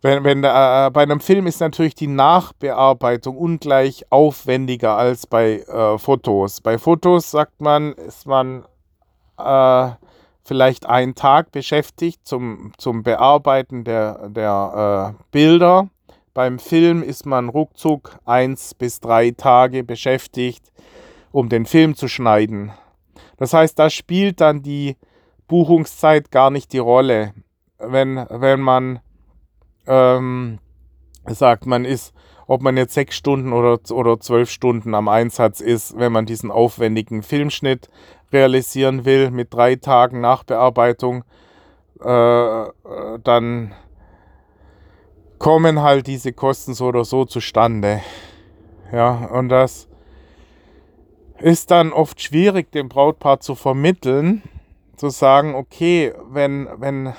wenn, 0.04 0.22
wenn, 0.22 0.44
äh, 0.44 0.90
bei 0.92 1.02
einem 1.02 1.20
Film 1.20 1.46
ist 1.46 1.60
natürlich 1.60 1.94
die 1.94 2.08
Nachbearbeitung 2.08 3.38
ungleich 3.38 4.04
aufwendiger 4.10 4.98
als 4.98 5.26
bei 5.26 5.60
äh, 5.60 5.96
Fotos. 5.96 6.60
Bei 6.60 6.76
Fotos 6.76 7.30
sagt 7.30 7.62
man, 7.62 7.94
ist 7.94 8.26
man 8.26 8.66
äh, 9.38 9.92
vielleicht 10.42 10.84
einen 10.84 11.14
Tag 11.14 11.52
beschäftigt 11.52 12.20
zum, 12.24 12.74
zum 12.76 13.02
Bearbeiten 13.02 13.84
der, 13.84 14.28
der 14.28 15.14
äh, 15.16 15.24
Bilder. 15.30 15.88
Beim 16.34 16.58
Film 16.58 17.02
ist 17.02 17.24
man 17.24 17.48
ruckzuck 17.48 18.18
eins 18.26 18.74
bis 18.74 19.00
drei 19.00 19.30
Tage 19.30 19.84
beschäftigt, 19.84 20.70
um 21.32 21.48
den 21.48 21.64
Film 21.64 21.94
zu 21.94 22.08
schneiden. 22.08 22.72
Das 23.38 23.54
heißt, 23.54 23.78
da 23.78 23.88
spielt 23.88 24.42
dann 24.42 24.60
die 24.60 24.98
Buchungszeit 25.48 26.30
gar 26.30 26.50
nicht 26.50 26.74
die 26.74 26.78
Rolle. 26.78 27.32
Wenn, 27.78 28.26
wenn 28.28 28.60
man 28.60 29.00
ähm, 29.86 30.58
sagt, 31.26 31.66
man 31.66 31.84
ist, 31.84 32.14
ob 32.46 32.62
man 32.62 32.76
jetzt 32.76 32.94
sechs 32.94 33.16
Stunden 33.16 33.52
oder, 33.52 33.78
oder 33.90 34.20
zwölf 34.20 34.50
Stunden 34.50 34.94
am 34.94 35.08
Einsatz 35.08 35.60
ist, 35.60 35.98
wenn 35.98 36.12
man 36.12 36.26
diesen 36.26 36.50
aufwendigen 36.50 37.22
Filmschnitt 37.22 37.88
realisieren 38.32 39.04
will 39.04 39.30
mit 39.30 39.54
drei 39.54 39.76
Tagen 39.76 40.20
Nachbearbeitung, 40.20 41.24
äh, 42.00 42.64
dann 43.22 43.74
kommen 45.38 45.82
halt 45.82 46.06
diese 46.06 46.32
Kosten 46.32 46.74
so 46.74 46.86
oder 46.86 47.04
so 47.04 47.24
zustande. 47.24 48.02
Ja, 48.92 49.26
und 49.26 49.48
das 49.48 49.88
ist 51.38 51.70
dann 51.70 51.92
oft 51.92 52.20
schwierig, 52.20 52.72
dem 52.72 52.88
Brautpaar 52.88 53.40
zu 53.40 53.54
vermitteln, 53.54 54.42
zu 54.96 55.10
sagen, 55.10 55.54
okay, 55.54 56.14
wenn, 56.30 56.68
wenn, 56.76 57.12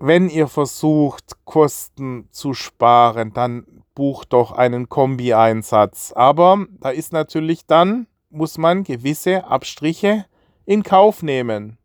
wenn 0.00 0.28
ihr 0.28 0.48
versucht, 0.48 1.44
Kosten 1.44 2.28
zu 2.30 2.54
sparen, 2.54 3.32
dann 3.32 3.66
bucht 3.94 4.32
doch 4.32 4.52
einen 4.52 4.88
Kombi-Einsatz. 4.88 6.12
Aber 6.12 6.66
da 6.80 6.90
ist 6.90 7.12
natürlich 7.12 7.66
dann 7.66 8.06
muss 8.30 8.58
man 8.58 8.84
gewisse 8.84 9.44
Abstriche 9.44 10.24
in 10.64 10.82
Kauf 10.82 11.22
nehmen. 11.22 11.78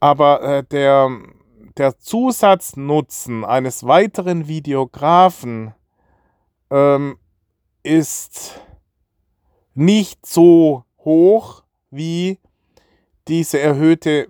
Aber 0.00 0.42
äh, 0.42 0.64
der, 0.64 1.10
der 1.76 1.98
Zusatznutzen 1.98 3.44
eines 3.44 3.86
weiteren 3.86 4.48
Videografen 4.48 5.74
ähm, 6.70 7.18
ist 7.84 8.60
nicht 9.74 10.26
so 10.26 10.84
hoch 10.98 11.62
wie 11.90 12.38
diese 13.28 13.60
erhöhte, 13.60 14.26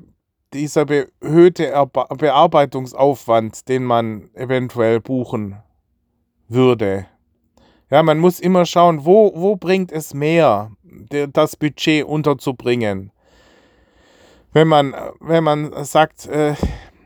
dieser 0.52 0.86
erhöhte 0.88 1.72
Bearbeitungsaufwand, 2.18 3.68
den 3.68 3.84
man 3.84 4.30
eventuell 4.34 5.00
buchen 5.00 5.56
würde. 6.48 7.06
Ja, 7.90 8.02
man 8.02 8.18
muss 8.18 8.40
immer 8.40 8.64
schauen, 8.64 9.04
wo, 9.04 9.32
wo 9.34 9.56
bringt 9.56 9.92
es 9.92 10.14
mehr, 10.14 10.70
das 11.32 11.56
Budget 11.56 12.04
unterzubringen. 12.04 13.12
Wenn 14.52 14.68
man, 14.68 14.94
wenn 15.20 15.44
man 15.44 15.84
sagt, 15.84 16.26
äh, 16.26 16.54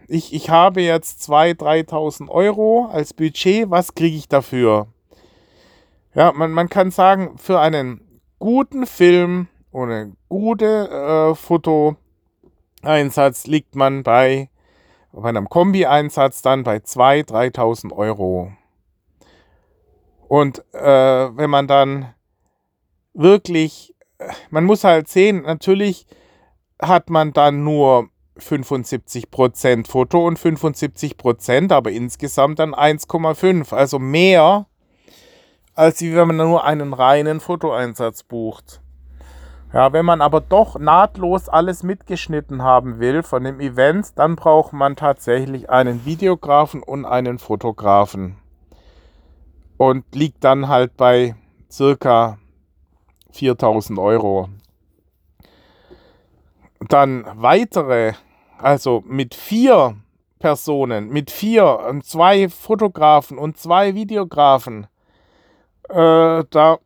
ich, 0.09 0.33
ich 0.33 0.51
habe 0.51 0.83
jetzt 0.83 1.29
2.000, 1.29 1.89
3.000 1.89 2.29
Euro 2.29 2.89
als 2.93 3.15
Budget, 3.15 3.71
was 3.71 3.95
kriege 3.95 4.17
ich 4.17 4.29
dafür? 4.29 4.89
Ja, 6.15 6.33
man, 6.33 6.53
man 6.53 6.69
kann 6.69 6.91
sagen, 6.91 7.37
für 7.37 7.61
einen 7.61 8.21
guten 8.39 8.87
Film 8.87 9.49
oder 9.73 10.07
gute 10.29 10.89
äh, 11.33 11.35
Fotoeinsatz 12.87 13.49
liegt 13.49 13.75
man 13.75 14.05
bei, 14.05 14.49
bei 15.11 15.29
einem 15.29 15.49
Kombi-Einsatz 15.49 16.41
dann 16.41 16.63
bei 16.63 16.77
2.000, 16.77 17.53
3.000 17.57 17.93
Euro. 17.93 18.53
Und 20.29 20.63
äh, 20.73 21.37
wenn 21.37 21.51
man 21.51 21.67
dann 21.67 22.15
wirklich, 23.13 23.93
man 24.51 24.65
muss 24.65 24.85
halt 24.85 25.09
sehen, 25.09 25.43
natürlich 25.43 26.07
hat 26.81 27.11
man 27.11 27.33
dann 27.33 27.65
nur 27.65 28.09
75% 28.39 29.89
Foto 29.89 30.25
und 30.25 30.39
75%, 30.39 31.73
aber 31.73 31.91
insgesamt 31.91 32.61
dann 32.61 32.73
1,5. 32.73 33.75
Also 33.75 33.99
mehr, 33.99 34.67
als 35.75 36.03
wenn 36.03 36.29
man 36.29 36.37
nur 36.37 36.65
einen 36.65 36.93
reinen 36.93 37.41
Fotoeinsatz 37.41 38.23
bucht. 38.23 38.81
Ja, 39.77 39.93
wenn 39.93 40.07
man 40.07 40.23
aber 40.23 40.41
doch 40.41 40.79
nahtlos 40.79 41.51
alles 41.51 41.83
mitgeschnitten 41.83 42.63
haben 42.63 42.99
will 42.99 43.23
von 43.23 43.45
dem 43.45 43.61
Event, 43.61 44.19
dann 44.19 44.35
braucht 44.35 44.73
man 44.73 44.97
tatsächlich 44.97 45.69
einen 45.69 46.07
Videografen 46.07 46.83
und 46.83 47.05
einen 47.05 47.39
Fotografen 47.39 48.39
und 49.77 50.07
liegt 50.15 50.45
dann 50.45 50.69
halt 50.69 50.97
bei 50.97 51.35
circa 51.71 52.39
4000 53.33 53.99
Euro. 53.99 54.49
Dann 56.89 57.27
weitere, 57.35 58.15
also 58.57 59.03
mit 59.05 59.35
vier 59.35 59.95
Personen, 60.39 61.11
mit 61.11 61.31
vier 61.31 61.81
und 61.87 62.03
zwei 62.03 62.49
Fotografen 62.49 63.37
und 63.37 63.59
zwei 63.59 63.95
Videografen, 63.95 64.87
äh, 65.91 66.45
da 66.49 66.79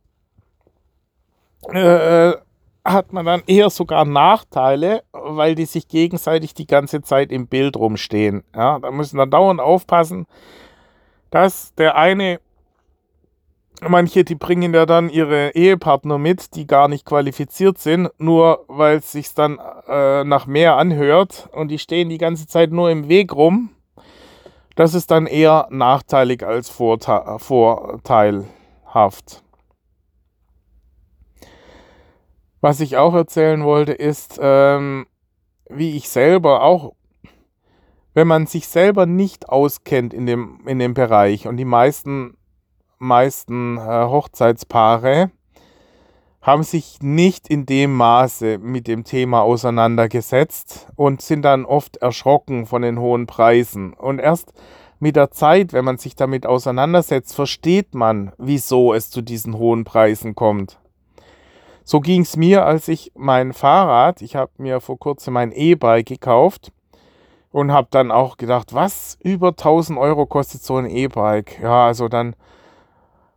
äh, 1.68 2.35
hat 2.84 3.12
man 3.12 3.26
dann 3.26 3.42
eher 3.46 3.70
sogar 3.70 4.04
Nachteile, 4.04 5.02
weil 5.12 5.54
die 5.54 5.66
sich 5.66 5.88
gegenseitig 5.88 6.54
die 6.54 6.66
ganze 6.66 7.02
Zeit 7.02 7.32
im 7.32 7.46
Bild 7.46 7.76
rumstehen. 7.76 8.44
Ja, 8.54 8.78
da 8.78 8.90
müssen 8.90 9.18
dann 9.18 9.30
dauernd 9.30 9.60
aufpassen, 9.60 10.26
dass 11.30 11.75
der 11.75 11.96
eine, 11.96 12.40
manche, 13.87 14.25
die 14.25 14.34
bringen 14.34 14.75
ja 14.75 14.87
dann 14.87 15.10
ihre 15.10 15.50
Ehepartner 15.50 16.18
mit, 16.18 16.54
die 16.54 16.66
gar 16.66 16.88
nicht 16.88 17.04
qualifiziert 17.04 17.78
sind, 17.78 18.10
nur 18.18 18.64
weil 18.68 18.99
es 18.99 19.12
sich 19.12 19.34
dann 19.34 19.58
äh, 19.87 20.25
nach 20.25 20.46
mehr 20.46 20.76
anhört 20.76 21.49
und 21.52 21.68
die 21.68 21.78
stehen 21.78 22.08
die 22.08 22.18
ganze 22.18 22.46
Zeit 22.46 22.72
nur 22.72 22.90
im 22.90 23.08
Weg 23.08 23.34
rum. 23.34 23.70
Das 24.75 24.94
ist 24.94 25.10
dann 25.10 25.26
eher 25.26 25.68
nachteilig 25.70 26.42
als 26.42 26.70
vorteilhaft. 26.70 29.42
Was 32.61 32.81
ich 32.81 32.97
auch 32.97 33.14
erzählen 33.14 33.64
wollte, 33.64 33.93
ist, 33.93 34.38
ähm, 34.43 35.07
wie 35.69 35.97
ich 35.97 36.09
selber 36.09 36.62
auch, 36.62 36.95
wenn 38.12 38.26
man 38.26 38.47
sich 38.47 38.69
selber 38.69 39.07
nicht 39.07 39.49
auskennt 39.49 40.12
in 40.12 40.26
dem, 40.26 40.61
in 40.67 40.79
dem 40.79 40.95
Bereich 40.95 41.47
und 41.47 41.57
die 41.57 41.64
meisten, 41.64 42.37
meisten 42.99 43.79
äh, 43.79 43.81
Hochzeitspaare 43.81 45.31
haben 46.43 46.62
sich 46.62 46.99
nicht 47.02 47.49
in 47.49 47.67
dem 47.67 47.95
Maße 47.95 48.59
mit 48.59 48.88
dem 48.88 49.05
Thema 49.05 49.43
auseinandergesetzt 49.43 50.88
und 50.97 51.21
sind 51.21 51.43
dann 51.43 51.64
oft 51.67 51.99
erschrocken 51.99 52.67
von 52.67 52.83
den 52.83 52.99
hohen 52.99 53.26
Preisen. 53.26 53.93
Und 53.93 54.21
erst 54.21 54.55
mit 54.99 55.17
der 55.17 55.31
Zeit, 55.31 55.73
wenn 55.73 55.85
man 55.85 55.99
sich 55.99 56.17
damit 56.17 56.47
auseinandersetzt, 56.47 57.35
versteht 57.35 57.95
man, 57.95 58.33
wieso 58.38 58.95
es 58.95 59.11
zu 59.11 59.21
diesen 59.21 59.59
hohen 59.59 59.85
Preisen 59.85 60.35
kommt. 60.35 60.79
So 61.84 62.00
ging 62.00 62.22
es 62.22 62.37
mir, 62.37 62.64
als 62.64 62.88
ich 62.88 63.12
mein 63.14 63.52
Fahrrad, 63.52 64.22
ich 64.22 64.37
habe 64.37 64.52
mir 64.58 64.80
vor 64.80 64.99
kurzem 64.99 65.34
mein 65.34 65.52
E-Bike 65.52 66.06
gekauft 66.06 66.72
und 67.52 67.72
habe 67.72 67.88
dann 67.90 68.10
auch 68.10 68.37
gedacht, 68.37 68.75
was 68.75 69.18
über 69.22 69.49
1000 69.49 69.99
Euro 69.99 70.26
kostet 70.26 70.62
so 70.62 70.76
ein 70.76 70.87
E-Bike? 70.87 71.60
Ja, 71.60 71.87
also 71.87 72.08
dann 72.08 72.37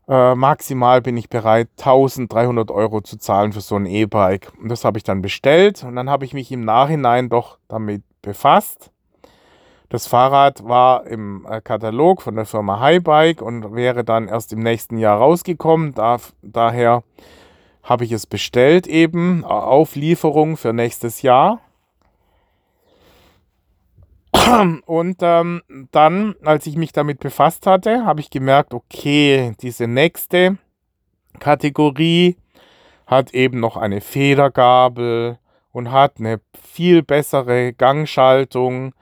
äh, 0.08 0.36
maximal 0.36 1.02
bin 1.02 1.18
ich 1.18 1.30
bereit, 1.30 1.70
1300 1.78 2.70
Euro 2.72 3.02
zu 3.02 3.18
zahlen 3.18 3.54
für 3.54 3.62
so 3.62 3.76
ein 3.76 3.86
E-Bike. 3.86 4.52
Und 4.62 4.70
das 4.70 4.84
habe 4.86 4.98
ich 4.98 5.04
dann 5.04 5.22
bestellt 5.22 5.84
und 5.84 5.96
dann 5.96 6.10
habe 6.10 6.26
ich 6.26 6.34
mich 6.34 6.52
im 6.52 6.66
Nachhinein 6.66 7.30
doch 7.30 7.58
damit 7.68 8.04
befasst. 8.22 8.92
Das 9.90 10.08
Fahrrad 10.08 10.68
war 10.68 11.06
im 11.06 11.46
äh, 11.48 11.62
Katalog 11.62 12.22
von 12.24 12.36
der 12.36 12.46
Firma 12.46 12.80
Highbike 12.80 13.42
und 13.42 13.76
wäre 13.76 14.04
dann 14.04 14.28
erst 14.28 14.52
im 14.52 14.60
nächsten 14.60 14.98
Jahr 14.98 15.20
rausgekommen. 15.20 15.94
Da, 15.94 16.18
daher 16.42 17.04
habe 17.84 18.06
ich 18.06 18.12
es 18.12 18.26
bestellt 18.26 18.88
eben, 18.88 19.44
auf 19.44 19.96
Lieferung 19.96 20.58
für 20.58 20.74
nächstes 20.74 21.22
Jahr. 21.22 21.60
Und 24.86 25.18
ähm, 25.22 25.62
dann, 25.92 26.36
als 26.44 26.66
ich 26.66 26.76
mich 26.76 26.92
damit 26.92 27.20
befasst 27.20 27.68
hatte, 27.68 28.06
habe 28.06 28.20
ich 28.20 28.30
gemerkt, 28.30 28.74
okay, 28.74 29.54
diese 29.62 29.88
nächste 29.88 30.58
Kategorie 31.40 32.38
hat 33.06 33.34
eben 33.34 33.60
noch 33.60 33.78
eine 33.78 34.02
Federgabel 34.02 35.38
und 35.72 35.92
hat 35.92 36.20
eine 36.20 36.40
viel 36.62 37.04
bessere 37.04 37.74
Gangschaltung. 37.74 38.94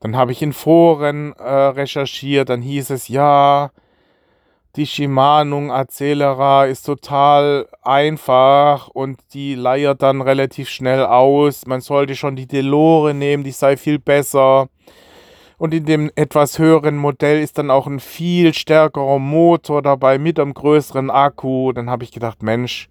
Dann 0.00 0.16
habe 0.16 0.32
ich 0.32 0.42
in 0.42 0.52
Foren 0.52 1.32
äh, 1.34 1.42
recherchiert, 1.42 2.48
dann 2.48 2.62
hieß 2.62 2.90
es, 2.90 3.08
ja, 3.08 3.70
die 4.76 4.86
Shimano 4.86 5.70
Accelera 5.70 6.64
ist 6.64 6.84
total 6.84 7.68
einfach 7.82 8.88
und 8.88 9.18
die 9.34 9.54
leiert 9.54 10.00
dann 10.00 10.22
relativ 10.22 10.70
schnell 10.70 11.04
aus. 11.04 11.66
Man 11.66 11.82
sollte 11.82 12.16
schon 12.16 12.36
die 12.36 12.46
Delore 12.46 13.12
nehmen, 13.12 13.44
die 13.44 13.50
sei 13.50 13.76
viel 13.76 13.98
besser. 13.98 14.68
Und 15.58 15.74
in 15.74 15.84
dem 15.84 16.10
etwas 16.16 16.58
höheren 16.58 16.96
Modell 16.96 17.42
ist 17.42 17.58
dann 17.58 17.70
auch 17.70 17.86
ein 17.86 18.00
viel 18.00 18.54
stärkerer 18.54 19.18
Motor 19.18 19.82
dabei 19.82 20.18
mit 20.18 20.40
einem 20.40 20.54
größeren 20.54 21.10
Akku. 21.10 21.72
Dann 21.72 21.90
habe 21.90 22.04
ich 22.04 22.10
gedacht, 22.10 22.42
Mensch, 22.42 22.88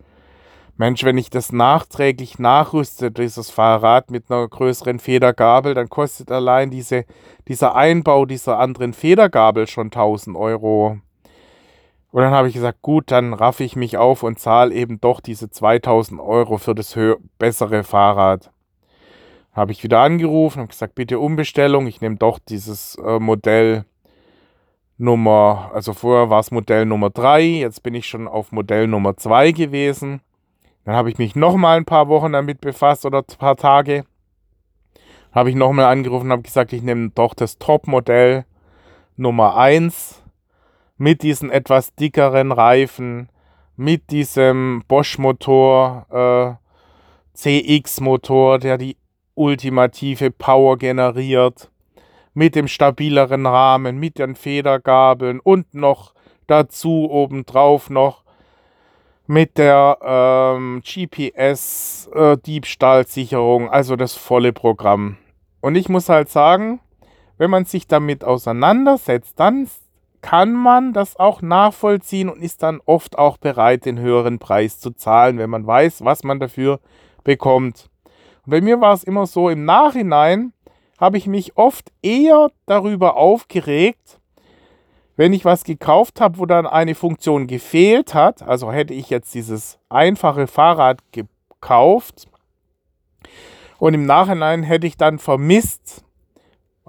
Mensch, 0.77 1.03
wenn 1.03 1.17
ich 1.17 1.29
das 1.31 1.51
nachträglich 1.51 2.39
nachrüste, 2.39 3.11
dieses 3.11 3.49
Fahrrad 3.49 4.09
mit 4.11 4.31
einer 4.31 4.47
größeren 4.47 4.99
Federgabel, 4.99 5.73
dann 5.73 5.89
kostet 5.89 6.31
allein 6.31 6.69
diese, 6.69 7.05
dieser 7.47 7.75
Einbau 7.75 8.25
dieser 8.25 8.59
anderen 8.59 8.93
Federgabel 8.93 9.67
schon 9.67 9.87
1000 9.87 10.37
Euro. 10.37 10.99
Und 12.11 12.21
dann 12.21 12.33
habe 12.33 12.49
ich 12.49 12.53
gesagt, 12.53 12.81
gut, 12.81 13.09
dann 13.09 13.33
raffe 13.33 13.63
ich 13.63 13.75
mich 13.75 13.97
auf 13.97 14.23
und 14.23 14.37
zahle 14.37 14.73
eben 14.73 14.99
doch 14.99 15.21
diese 15.21 15.49
2000 15.49 16.19
Euro 16.19 16.57
für 16.57 16.75
das 16.75 16.97
bessere 17.37 17.83
Fahrrad. 17.83 18.51
Habe 19.53 19.71
ich 19.71 19.83
wieder 19.83 19.99
angerufen 19.99 20.61
und 20.61 20.69
gesagt, 20.69 20.95
bitte 20.95 21.19
Umbestellung. 21.19 21.87
Ich 21.87 22.01
nehme 22.01 22.17
doch 22.17 22.39
dieses 22.39 22.95
äh, 22.95 23.19
Modell 23.19 23.85
Nummer, 24.97 25.71
also 25.73 25.93
vorher 25.93 26.29
war 26.29 26.41
es 26.41 26.51
Modell 26.51 26.85
Nummer 26.85 27.09
3, 27.09 27.41
jetzt 27.41 27.81
bin 27.81 27.95
ich 27.95 28.05
schon 28.05 28.27
auf 28.27 28.51
Modell 28.51 28.87
Nummer 28.87 29.17
2 29.17 29.51
gewesen. 29.51 30.21
Dann 30.85 30.95
habe 30.95 31.09
ich 31.09 31.17
mich 31.17 31.35
nochmal 31.35 31.77
ein 31.77 31.85
paar 31.85 32.07
Wochen 32.07 32.33
damit 32.33 32.61
befasst 32.61 33.05
oder 33.05 33.19
ein 33.19 33.37
paar 33.39 33.55
Tage. 33.55 34.05
Habe 35.31 35.49
ich 35.49 35.55
nochmal 35.55 35.85
angerufen 35.85 36.27
und 36.27 36.31
habe 36.33 36.41
gesagt, 36.43 36.71
ich 36.71 36.83
nehme 36.83 37.09
doch 37.09 37.33
das 37.33 37.57
Top-Modell 37.57 38.45
Nummer 39.17 39.57
1 39.57 40.20
mit 41.01 41.23
diesen 41.23 41.49
etwas 41.49 41.95
dickeren 41.95 42.51
Reifen, 42.51 43.29
mit 43.75 44.11
diesem 44.11 44.83
Bosch-Motor, 44.87 46.05
äh, 46.11 46.53
CX-Motor, 47.33 48.59
der 48.59 48.77
die 48.77 48.97
ultimative 49.33 50.29
Power 50.29 50.77
generiert, 50.77 51.71
mit 52.35 52.53
dem 52.53 52.67
stabileren 52.67 53.47
Rahmen, 53.47 53.97
mit 53.97 54.19
den 54.19 54.35
Federgabeln 54.35 55.39
und 55.39 55.73
noch 55.73 56.13
dazu 56.45 57.09
obendrauf 57.09 57.89
noch 57.89 58.23
mit 59.25 59.57
der 59.57 59.97
ähm, 60.03 60.83
GPS-Diebstahlsicherung, 60.85 63.65
äh, 63.65 63.69
also 63.69 63.95
das 63.95 64.13
volle 64.13 64.53
Programm. 64.53 65.17
Und 65.61 65.73
ich 65.73 65.89
muss 65.89 66.09
halt 66.09 66.29
sagen, 66.29 66.79
wenn 67.39 67.49
man 67.49 67.65
sich 67.65 67.87
damit 67.87 68.23
auseinandersetzt, 68.23 69.39
dann 69.39 69.67
kann 70.21 70.53
man 70.53 70.93
das 70.93 71.17
auch 71.17 71.41
nachvollziehen 71.41 72.29
und 72.29 72.41
ist 72.41 72.63
dann 72.63 72.81
oft 72.85 73.17
auch 73.17 73.37
bereit, 73.37 73.85
den 73.85 73.99
höheren 73.99 74.39
Preis 74.39 74.79
zu 74.79 74.91
zahlen, 74.91 75.37
wenn 75.37 75.49
man 75.49 75.65
weiß, 75.65 76.03
was 76.03 76.23
man 76.23 76.39
dafür 76.39 76.79
bekommt. 77.23 77.89
Und 78.45 78.51
bei 78.51 78.61
mir 78.61 78.81
war 78.81 78.93
es 78.93 79.03
immer 79.03 79.25
so, 79.25 79.49
im 79.49 79.65
Nachhinein 79.65 80.53
habe 80.99 81.17
ich 81.17 81.27
mich 81.27 81.57
oft 81.57 81.91
eher 82.01 82.51
darüber 82.65 83.17
aufgeregt, 83.17 84.19
wenn 85.15 85.33
ich 85.33 85.45
was 85.45 85.63
gekauft 85.63 86.21
habe, 86.21 86.37
wo 86.37 86.45
dann 86.45 86.65
eine 86.65 86.95
Funktion 86.95 87.47
gefehlt 87.47 88.13
hat, 88.13 88.41
also 88.41 88.71
hätte 88.71 88.93
ich 88.93 89.09
jetzt 89.09 89.33
dieses 89.33 89.79
einfache 89.89 90.47
Fahrrad 90.47 90.99
gekauft 91.11 92.27
und 93.77 93.95
im 93.95 94.05
Nachhinein 94.05 94.63
hätte 94.63 94.85
ich 94.85 94.95
dann 94.95 95.17
vermisst, 95.17 96.03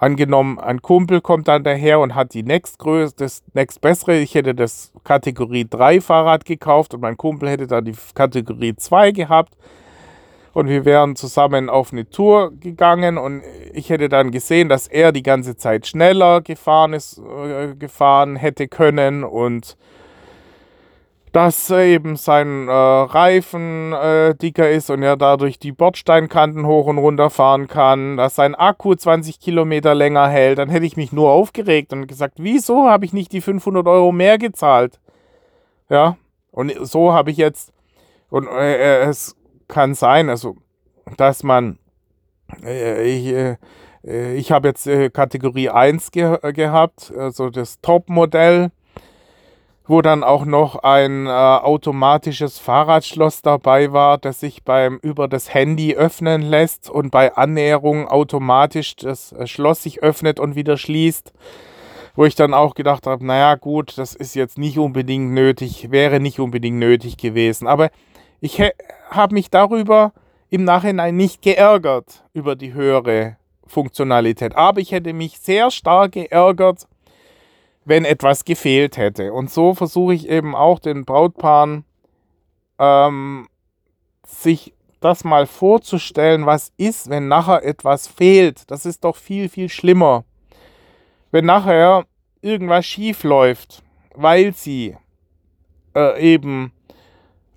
Angenommen, 0.03 0.59
ein 0.59 0.83
Kumpel 0.83 1.21
kommt 1.21 1.47
dann 1.47 1.63
daher 1.63 2.01
und 2.01 2.17
hat 2.17 2.35
die 2.35 2.43
nächstgrößte, 2.43 3.23
das 3.23 3.45
nächstbessere. 3.55 4.19
Ich 4.19 4.35
hätte 4.35 4.53
das 4.53 4.93
Kategorie 5.05 5.65
3 5.71 6.01
Fahrrad 6.01 6.45
gekauft 6.45 6.93
und 6.93 7.03
mein 7.03 7.17
Kumpel 7.17 7.49
hätte 7.49 7.69
dann 7.69 7.85
die 7.85 7.95
Kategorie 8.13 8.75
2 8.75 9.13
gehabt. 9.13 9.57
Und 10.55 10.69
wir 10.69 10.85
wären 10.85 11.15
zusammen 11.15 11.71
auf 11.71 11.93
eine 11.93 12.11
Tour 12.11 12.51
gegangen 12.51 13.17
und 13.17 13.43
ich 13.73 13.91
hätte 13.91 14.09
dann 14.09 14.33
gesehen, 14.33 14.69
dass 14.69 14.89
er 14.89 15.13
die 15.13 15.23
ganze 15.23 15.57
Zeit 15.57 15.87
schneller 15.87 16.41
gefahren 16.41 16.95
ist, 16.95 17.19
äh, 17.19 17.77
gefahren 17.77 18.35
hätte 18.35 18.67
können 18.67 19.23
und 19.23 19.77
dass 21.33 21.71
eben 21.71 22.17
sein 22.17 22.69
äh, 22.69 22.73
Reifen 22.73 23.95
äh, 23.95 24.35
dicker 24.35 24.71
ist 24.71 24.91
und 24.91 25.03
er 25.03 25.17
dadurch 25.17 25.59
die 25.59 25.73
Bordsteinkanten 25.73 26.67
hoch 26.67 26.87
und 26.87 26.99
runter 26.99 27.31
fahren 27.31 27.69
kann, 27.69 28.19
dass 28.19 28.35
sein 28.35 28.55
Akku 28.55 28.95
20 28.95 29.41
Kilometer 29.41 29.95
länger 29.95 30.29
hält, 30.29 30.59
dann 30.59 30.69
hätte 30.69 30.85
ich 30.85 30.99
mich 30.99 31.11
nur 31.11 31.31
aufgeregt 31.31 31.93
und 31.95 32.07
gesagt, 32.07 32.35
wieso 32.37 32.87
habe 32.89 33.07
ich 33.07 33.15
nicht 33.15 33.33
die 33.33 33.41
500 33.41 33.87
Euro 33.87 34.13
mehr 34.13 34.37
gezahlt? 34.37 35.01
Ja, 35.89 36.17
und 36.51 36.73
so 36.83 37.15
habe 37.15 37.31
ich 37.31 37.39
jetzt, 37.39 37.73
und 38.29 38.47
äh, 38.47 39.03
äh 39.03 39.09
es 39.09 39.35
kann 39.69 39.95
sein, 39.95 40.29
also, 40.29 40.57
dass 41.17 41.43
man, 41.43 41.79
äh, 42.63 43.09
ich, 43.09 43.27
äh, 44.05 44.35
ich 44.35 44.53
habe 44.53 44.69
jetzt 44.69 44.89
Kategorie 45.15 45.71
1 45.71 46.11
ge 46.11 46.37
gehabt, 46.53 47.13
also 47.17 47.49
das 47.51 47.81
Top-Modell, 47.81 48.71
wo 49.87 50.01
dann 50.01 50.23
auch 50.23 50.45
noch 50.45 50.77
ein 50.77 51.27
äh, 51.27 51.31
automatisches 51.31 52.59
Fahrradschloss 52.59 53.43
dabei 53.43 53.93
war, 53.93 54.19
das 54.19 54.41
sich 54.41 54.63
beim 54.63 54.99
über 55.03 55.27
das 55.27 55.53
Handy 55.53 55.95
öffnen 55.95 56.43
lässt 56.43 56.89
und 56.89 57.11
bei 57.11 57.35
Annäherung 57.35 58.07
automatisch 58.07 58.97
das 58.97 59.33
äh, 59.33 59.47
Schloss 59.47 59.83
sich 59.83 60.03
öffnet 60.03 60.39
und 60.39 60.55
wieder 60.55 60.77
schließt. 60.77 61.33
Wo 62.15 62.27
ich 62.27 62.35
dann 62.35 62.53
auch 62.53 62.75
gedacht 62.75 63.07
habe, 63.07 63.25
naja 63.25 63.55
gut, 63.55 63.97
das 63.97 64.15
ist 64.15 64.35
jetzt 64.35 64.59
nicht 64.59 64.79
unbedingt 64.79 65.33
nötig, 65.33 65.91
wäre 65.91 66.21
nicht 66.21 66.41
unbedingt 66.41 66.79
nötig 66.79 67.17
gewesen. 67.17 67.67
Aber 67.67 67.91
ich 68.41 68.61
habe 69.11 69.35
mich 69.35 69.51
darüber 69.51 70.13
im 70.51 70.65
Nachhinein 70.65 71.17
nicht 71.17 71.41
geärgert 71.41 72.23
über 72.35 72.55
die 72.55 72.75
höhere 72.75 73.39
Funktionalität. 73.67 74.55
Aber 74.55 74.81
ich 74.81 74.93
hätte 74.93 75.15
mich 75.15 75.39
sehr 75.39 75.71
stark 75.71 76.13
geärgert, 76.13 76.87
wenn 77.85 78.05
etwas 78.05 78.45
gefehlt 78.45 78.97
hätte. 78.97 79.33
Und 79.33 79.51
so 79.51 79.75
versuche 79.75 80.15
ich 80.15 80.29
eben 80.29 80.55
auch 80.55 80.79
den 80.79 81.05
Brautpaaren 81.05 81.85
ähm, 82.79 83.49
sich 84.27 84.75
das 85.01 85.25
mal 85.25 85.47
vorzustellen, 85.47 86.47
was 86.47 86.73
ist, 86.77 87.11
wenn 87.11 87.29
nachher 87.29 87.65
etwas 87.65 88.07
fehlt. 88.07 88.71
Das 88.71 88.87
ist 88.87 89.05
doch 89.05 89.17
viel, 89.17 89.49
viel 89.49 89.69
schlimmer. 89.69 90.25
Wenn 91.31 91.47
nachher 91.47 92.05
irgendwas 92.41 92.87
schief 92.87 93.25
läuft, 93.25 93.83
weil 94.15 94.53
sie 94.53 94.97
äh, 95.95 96.21
eben 96.21 96.73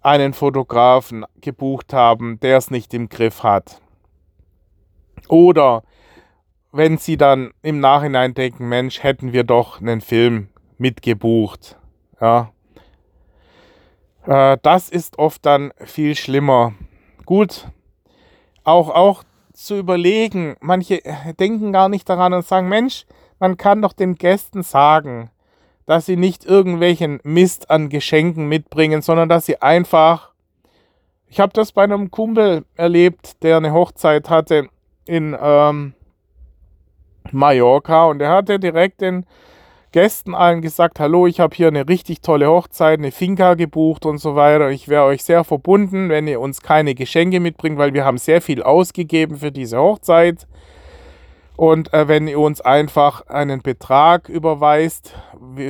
einen 0.01 0.33
Fotografen 0.33 1.25
gebucht 1.41 1.93
haben, 1.93 2.39
der 2.39 2.57
es 2.57 2.71
nicht 2.71 2.93
im 2.93 3.09
Griff 3.09 3.43
hat. 3.43 3.81
Oder 5.27 5.83
wenn 6.75 6.97
sie 6.97 7.15
dann 7.15 7.51
im 7.61 7.79
Nachhinein 7.79 8.33
denken, 8.33 8.67
Mensch, 8.67 9.01
hätten 9.01 9.31
wir 9.31 9.45
doch 9.45 9.79
einen 9.79 10.01
Film 10.01 10.49
mitgebucht. 10.77 11.77
Ja. 12.19 12.51
Äh, 14.25 14.57
das 14.61 14.89
ist 14.89 15.17
oft 15.17 15.45
dann 15.45 15.71
viel 15.85 16.15
schlimmer. 16.15 16.73
Gut, 17.25 17.67
auch, 18.65 18.89
auch 18.89 19.23
zu 19.53 19.77
überlegen, 19.77 20.57
manche 20.59 21.01
denken 21.39 21.71
gar 21.71 21.87
nicht 21.87 22.09
daran 22.09 22.33
und 22.33 22.45
sagen, 22.45 22.67
Mensch, 22.67 23.05
man 23.39 23.55
kann 23.55 23.81
doch 23.81 23.93
den 23.93 24.15
Gästen 24.15 24.61
sagen, 24.61 25.29
dass 25.85 26.05
sie 26.05 26.17
nicht 26.17 26.43
irgendwelchen 26.43 27.21
Mist 27.23 27.69
an 27.69 27.89
Geschenken 27.89 28.47
mitbringen, 28.47 29.01
sondern 29.01 29.29
dass 29.29 29.45
sie 29.45 29.61
einfach, 29.61 30.31
ich 31.27 31.39
habe 31.39 31.53
das 31.53 31.71
bei 31.71 31.83
einem 31.83 32.11
Kumpel 32.11 32.65
erlebt, 32.75 33.43
der 33.43 33.57
eine 33.57 33.71
Hochzeit 33.71 34.29
hatte 34.29 34.67
in, 35.05 35.37
ähm, 35.39 35.93
Mallorca 37.33 38.05
und 38.05 38.21
er 38.21 38.31
hatte 38.31 38.59
direkt 38.59 39.01
den 39.01 39.25
Gästen 39.95 40.35
allen 40.35 40.61
gesagt, 40.61 40.99
hallo, 40.99 41.25
ich 41.25 41.39
habe 41.39 41.55
hier 41.55 41.69
eine 41.69 41.87
richtig 41.87 42.19
tolle 42.19 42.49
Hochzeit, 42.49 42.99
eine 42.99 43.13
Finca 43.13 43.53
gebucht 43.53 44.05
und 44.05 44.17
so 44.17 44.35
weiter. 44.35 44.69
Ich 44.69 44.89
wäre 44.89 45.05
euch 45.05 45.23
sehr 45.23 45.45
verbunden, 45.45 46.09
wenn 46.09 46.27
ihr 46.27 46.41
uns 46.41 46.61
keine 46.61 46.95
Geschenke 46.95 47.39
mitbringt, 47.39 47.77
weil 47.77 47.93
wir 47.93 48.03
haben 48.03 48.17
sehr 48.17 48.41
viel 48.41 48.61
ausgegeben 48.61 49.37
für 49.37 49.53
diese 49.53 49.77
Hochzeit. 49.77 50.47
Und 51.55 51.93
äh, 51.93 52.09
wenn 52.09 52.27
ihr 52.27 52.39
uns 52.39 52.59
einfach 52.59 53.27
einen 53.27 53.61
Betrag 53.61 54.27
überweist, 54.27 55.15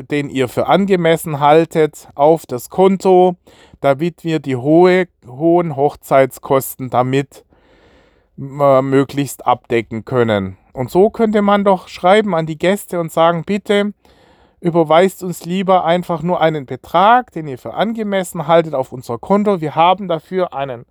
den 0.09 0.31
ihr 0.31 0.47
für 0.47 0.65
angemessen 0.65 1.39
haltet, 1.39 2.07
auf 2.15 2.47
das 2.47 2.71
Konto, 2.71 3.35
damit 3.79 4.23
wir 4.23 4.39
die 4.39 4.55
hohe, 4.55 5.07
hohen 5.27 5.75
Hochzeitskosten 5.75 6.89
damit 6.89 7.45
äh, 8.39 8.81
möglichst 8.81 9.45
abdecken 9.45 10.03
können. 10.03 10.57
Und 10.75 10.91
so 10.91 11.09
könnte 11.09 11.41
man 11.41 11.63
doch 11.63 11.87
schreiben 11.87 12.35
an 12.35 12.45
die 12.45 12.57
Gäste 12.57 12.99
und 12.99 13.11
sagen, 13.11 13.43
bitte 13.45 13.93
überweist 14.59 15.23
uns 15.23 15.45
lieber 15.45 15.85
einfach 15.85 16.21
nur 16.21 16.41
einen 16.41 16.65
Betrag, 16.65 17.31
den 17.31 17.47
ihr 17.47 17.57
für 17.57 17.75
angemessen 17.75 18.47
haltet 18.47 18.73
auf 18.73 18.91
unser 18.91 19.17
Konto. 19.17 19.61
Wir 19.61 19.75
haben 19.75 20.09
dafür 20.09 20.53
einen 20.53 20.85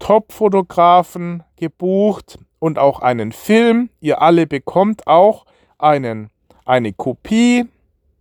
Top-Fotografen 0.00 1.44
gebucht 1.56 2.38
und 2.58 2.80
auch 2.80 3.00
einen 3.00 3.30
Film. 3.30 3.90
Ihr 4.00 4.20
alle 4.22 4.48
bekommt 4.48 5.06
auch 5.06 5.44
einen, 5.78 6.30
eine 6.64 6.92
Kopie. 6.92 7.66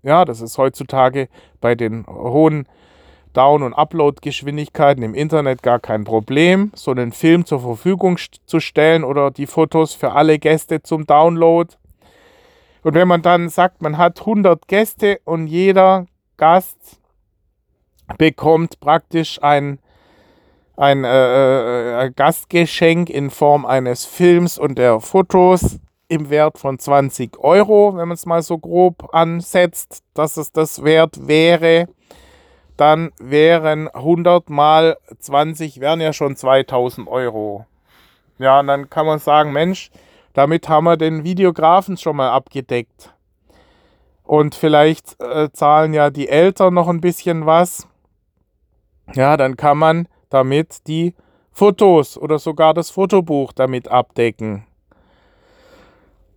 Ja, 0.04 0.24
das 0.24 0.40
ist 0.40 0.60
heutzutage 0.60 1.30
bei 1.62 1.74
den 1.74 2.06
hohen 2.06 2.68
Down- 3.34 3.64
und 3.64 3.74
Upload-Geschwindigkeiten 3.74 5.04
im 5.04 5.14
Internet 5.14 5.64
gar 5.64 5.80
kein 5.80 6.04
Problem, 6.04 6.72
so 6.76 6.92
einen 6.92 7.12
Film 7.12 7.46
zur 7.46 7.62
Verfügung 7.62 8.18
zu 8.46 8.60
stellen 8.60 9.04
oder 9.04 9.32
die 9.32 9.48
Fotos 9.48 9.94
für 9.94 10.12
alle 10.12 10.40
Gäste 10.40 10.84
zum 10.84 11.06
Download. 11.06 11.74
Und 12.84 12.94
wenn 12.96 13.08
man 13.08 13.22
dann 13.22 13.50
sagt, 13.50 13.82
man 13.82 13.98
hat 13.98 14.20
100 14.20 14.68
Gäste 14.68 15.20
und 15.24 15.48
jeder 15.48 16.08
Gast 16.38 17.00
bekommt 18.18 18.80
praktisch 18.80 19.42
ein, 19.42 19.80
ein 20.76 21.04
äh, 21.04 22.06
äh, 22.06 22.12
Gastgeschenk 22.12 23.10
in 23.10 23.30
Form 23.30 23.66
eines 23.66 24.06
Films 24.06 24.58
und 24.58 24.78
der 24.78 25.00
Fotos 25.00 25.80
im 26.10 26.30
Wert 26.30 26.58
von 26.58 26.78
20 26.78 27.40
Euro, 27.40 27.96
wenn 27.96 28.10
man 28.10 28.16
es 28.16 28.26
mal 28.26 28.42
so 28.42 28.58
grob 28.58 29.14
ansetzt, 29.14 30.04
dass 30.14 30.36
es 30.36 30.52
das 30.52 30.84
wert 30.84 31.28
wäre 31.28 31.88
dann 32.82 33.12
wären 33.20 33.88
100 33.90 34.50
mal 34.50 34.98
20, 35.20 35.80
wären 35.80 36.02
ja 36.02 36.14
schon 36.14 36.36
2000 36.36 37.08
Euro. 37.08 37.68
Ja, 38.40 38.60
und 38.60 38.68
dann 38.68 38.90
kann 38.90 39.06
man 39.06 39.20
sagen, 39.20 39.54
Mensch, 39.54 39.92
damit 40.34 40.68
haben 40.68 40.86
wir 40.86 40.98
den 40.98 41.24
Videografen 41.24 41.96
schon 41.98 42.16
mal 42.16 42.32
abgedeckt. 42.32 43.14
Und 44.24 44.56
vielleicht 44.56 45.22
äh, 45.22 45.52
zahlen 45.52 45.94
ja 45.94 46.10
die 46.10 46.28
Eltern 46.28 46.74
noch 46.74 46.88
ein 46.88 47.02
bisschen 47.02 47.46
was. 47.46 47.88
Ja, 49.14 49.38
dann 49.38 49.58
kann 49.58 49.78
man 49.78 50.08
damit 50.30 50.88
die 50.88 51.14
Fotos 51.52 52.18
oder 52.18 52.40
sogar 52.40 52.74
das 52.74 52.90
Fotobuch 52.90 53.52
damit 53.52 53.90
abdecken. 53.90 54.66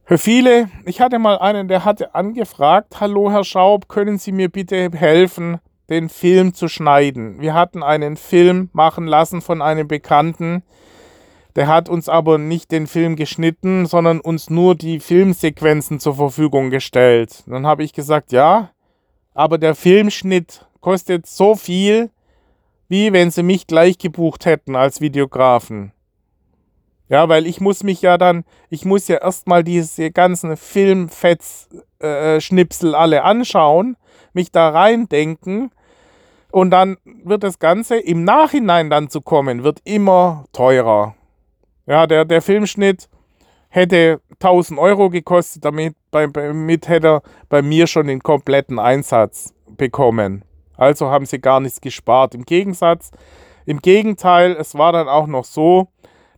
Für 0.04 0.18
viele, 0.18 0.68
ich 0.84 1.00
hatte 1.00 1.18
mal 1.18 1.38
einen, 1.38 1.68
der 1.68 1.86
hatte 1.86 2.14
angefragt, 2.14 3.00
hallo 3.00 3.30
Herr 3.30 3.44
Schaub, 3.44 3.88
können 3.88 4.18
Sie 4.18 4.32
mir 4.32 4.50
bitte 4.50 4.90
helfen, 4.92 5.60
den 5.90 6.08
Film 6.08 6.54
zu 6.54 6.68
schneiden. 6.68 7.40
Wir 7.40 7.54
hatten 7.54 7.82
einen 7.82 8.16
Film 8.16 8.70
machen 8.72 9.06
lassen 9.06 9.42
von 9.42 9.62
einem 9.62 9.86
Bekannten. 9.86 10.62
Der 11.56 11.68
hat 11.68 11.88
uns 11.88 12.08
aber 12.08 12.38
nicht 12.38 12.72
den 12.72 12.86
Film 12.86 13.16
geschnitten, 13.16 13.86
sondern 13.86 14.20
uns 14.20 14.50
nur 14.50 14.74
die 14.74 14.98
Filmsequenzen 14.98 16.00
zur 16.00 16.16
Verfügung 16.16 16.70
gestellt. 16.70 17.44
Dann 17.46 17.66
habe 17.66 17.84
ich 17.84 17.92
gesagt, 17.92 18.32
ja, 18.32 18.70
aber 19.34 19.58
der 19.58 19.74
Filmschnitt 19.74 20.66
kostet 20.80 21.26
so 21.26 21.54
viel, 21.54 22.10
wie 22.88 23.12
wenn 23.12 23.30
sie 23.30 23.42
mich 23.42 23.66
gleich 23.66 23.98
gebucht 23.98 24.46
hätten 24.46 24.76
als 24.76 25.00
Videografen. 25.00 25.92
Ja, 27.08 27.28
weil 27.28 27.46
ich 27.46 27.60
muss 27.60 27.82
mich 27.82 28.00
ja 28.02 28.18
dann, 28.18 28.44
ich 28.70 28.86
muss 28.86 29.08
ja 29.08 29.18
erstmal 29.18 29.62
diese 29.62 30.10
ganzen 30.10 30.56
Filmfetz-Schnipsel 30.56 32.94
äh, 32.94 32.96
alle 32.96 33.22
anschauen 33.22 33.98
mich 34.34 34.52
da 34.52 34.68
reindenken 34.68 35.70
und 36.50 36.70
dann 36.70 36.96
wird 37.24 37.42
das 37.42 37.58
Ganze 37.58 37.96
im 37.98 38.24
Nachhinein 38.24 38.90
dann 38.90 39.08
zu 39.08 39.20
kommen, 39.20 39.64
wird 39.64 39.80
immer 39.84 40.44
teurer. 40.52 41.14
Ja, 41.86 42.06
der, 42.06 42.24
der 42.24 42.42
Filmschnitt 42.42 43.08
hätte 43.68 44.20
1000 44.34 44.78
Euro 44.78 45.10
gekostet, 45.10 45.64
damit, 45.64 45.96
damit 46.12 46.88
hätte 46.88 47.06
er 47.08 47.22
bei 47.48 47.60
mir 47.60 47.86
schon 47.86 48.06
den 48.06 48.22
kompletten 48.22 48.78
Einsatz 48.78 49.52
bekommen. 49.66 50.44
Also 50.76 51.10
haben 51.10 51.26
sie 51.26 51.40
gar 51.40 51.60
nichts 51.60 51.80
gespart. 51.80 52.34
Im 52.34 52.44
Gegensatz, 52.44 53.10
im 53.66 53.80
Gegenteil, 53.80 54.52
es 54.52 54.76
war 54.76 54.92
dann 54.92 55.08
auch 55.08 55.26
noch 55.26 55.44
so, 55.44 55.88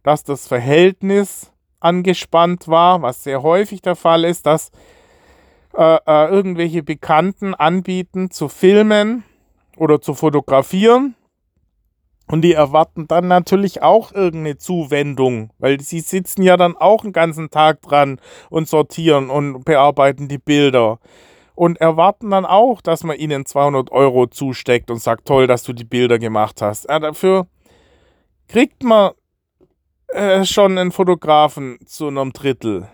dass 0.03 0.25
das 0.25 0.47
Verhältnis 0.49 1.53
angespannt 1.81 2.69
war, 2.69 3.03
was 3.03 3.23
sehr 3.23 3.43
häufig 3.43 3.83
der 3.83 3.97
Fall 3.97 4.25
ist, 4.25 4.47
dass 4.47 4.71
äh, 5.77 5.99
äh, 6.07 6.29
irgendwelche 6.31 6.83
Bekannten 6.83 7.55
anbieten 7.55 8.31
zu 8.31 8.49
filmen 8.49 9.25
oder 9.77 10.01
zu 10.01 10.15
fotografieren. 10.15 11.15
Und 12.29 12.43
die 12.43 12.55
erwarten 12.55 13.07
dann 13.07 13.29
natürlich 13.29 13.83
auch 13.83 14.13
irgendeine 14.13 14.59
Zuwendung, 14.59 15.51
weil 15.59 15.81
sie 15.81 16.01
sitzen 16.01 16.43
ja 16.43 16.57
dann 16.57 16.77
auch 16.77 17.05
einen 17.05 17.13
ganzen 17.13 17.51
Tag 17.51 17.83
dran 17.83 18.21
und 18.51 18.69
sortieren 18.69 19.31
und 19.31 19.65
bearbeiten 19.65 20.27
die 20.29 20.39
Bilder. 20.39 20.99
Und 21.55 21.81
erwarten 21.81 22.31
dann 22.31 22.45
auch, 22.45 22.81
dass 22.81 23.05
man 23.05 23.17
ihnen 23.17 23.47
200 23.47 23.93
Euro 23.93 24.27
zusteckt 24.27 24.91
und 24.91 25.01
sagt, 25.01 25.27
toll, 25.27 25.47
dass 25.47 25.63
du 25.63 25.73
die 25.73 25.85
Bilder 25.85 26.19
gemacht 26.19 26.61
hast. 26.61 26.89
Ja, 26.89 26.99
dafür 26.99 27.47
kriegt 28.49 28.83
man 28.83 29.13
äh, 30.09 30.45
schon 30.45 30.77
einen 30.79 30.93
Fotografen 30.93 31.79
zu 31.87 32.09
einem 32.09 32.33
Drittel. 32.33 32.89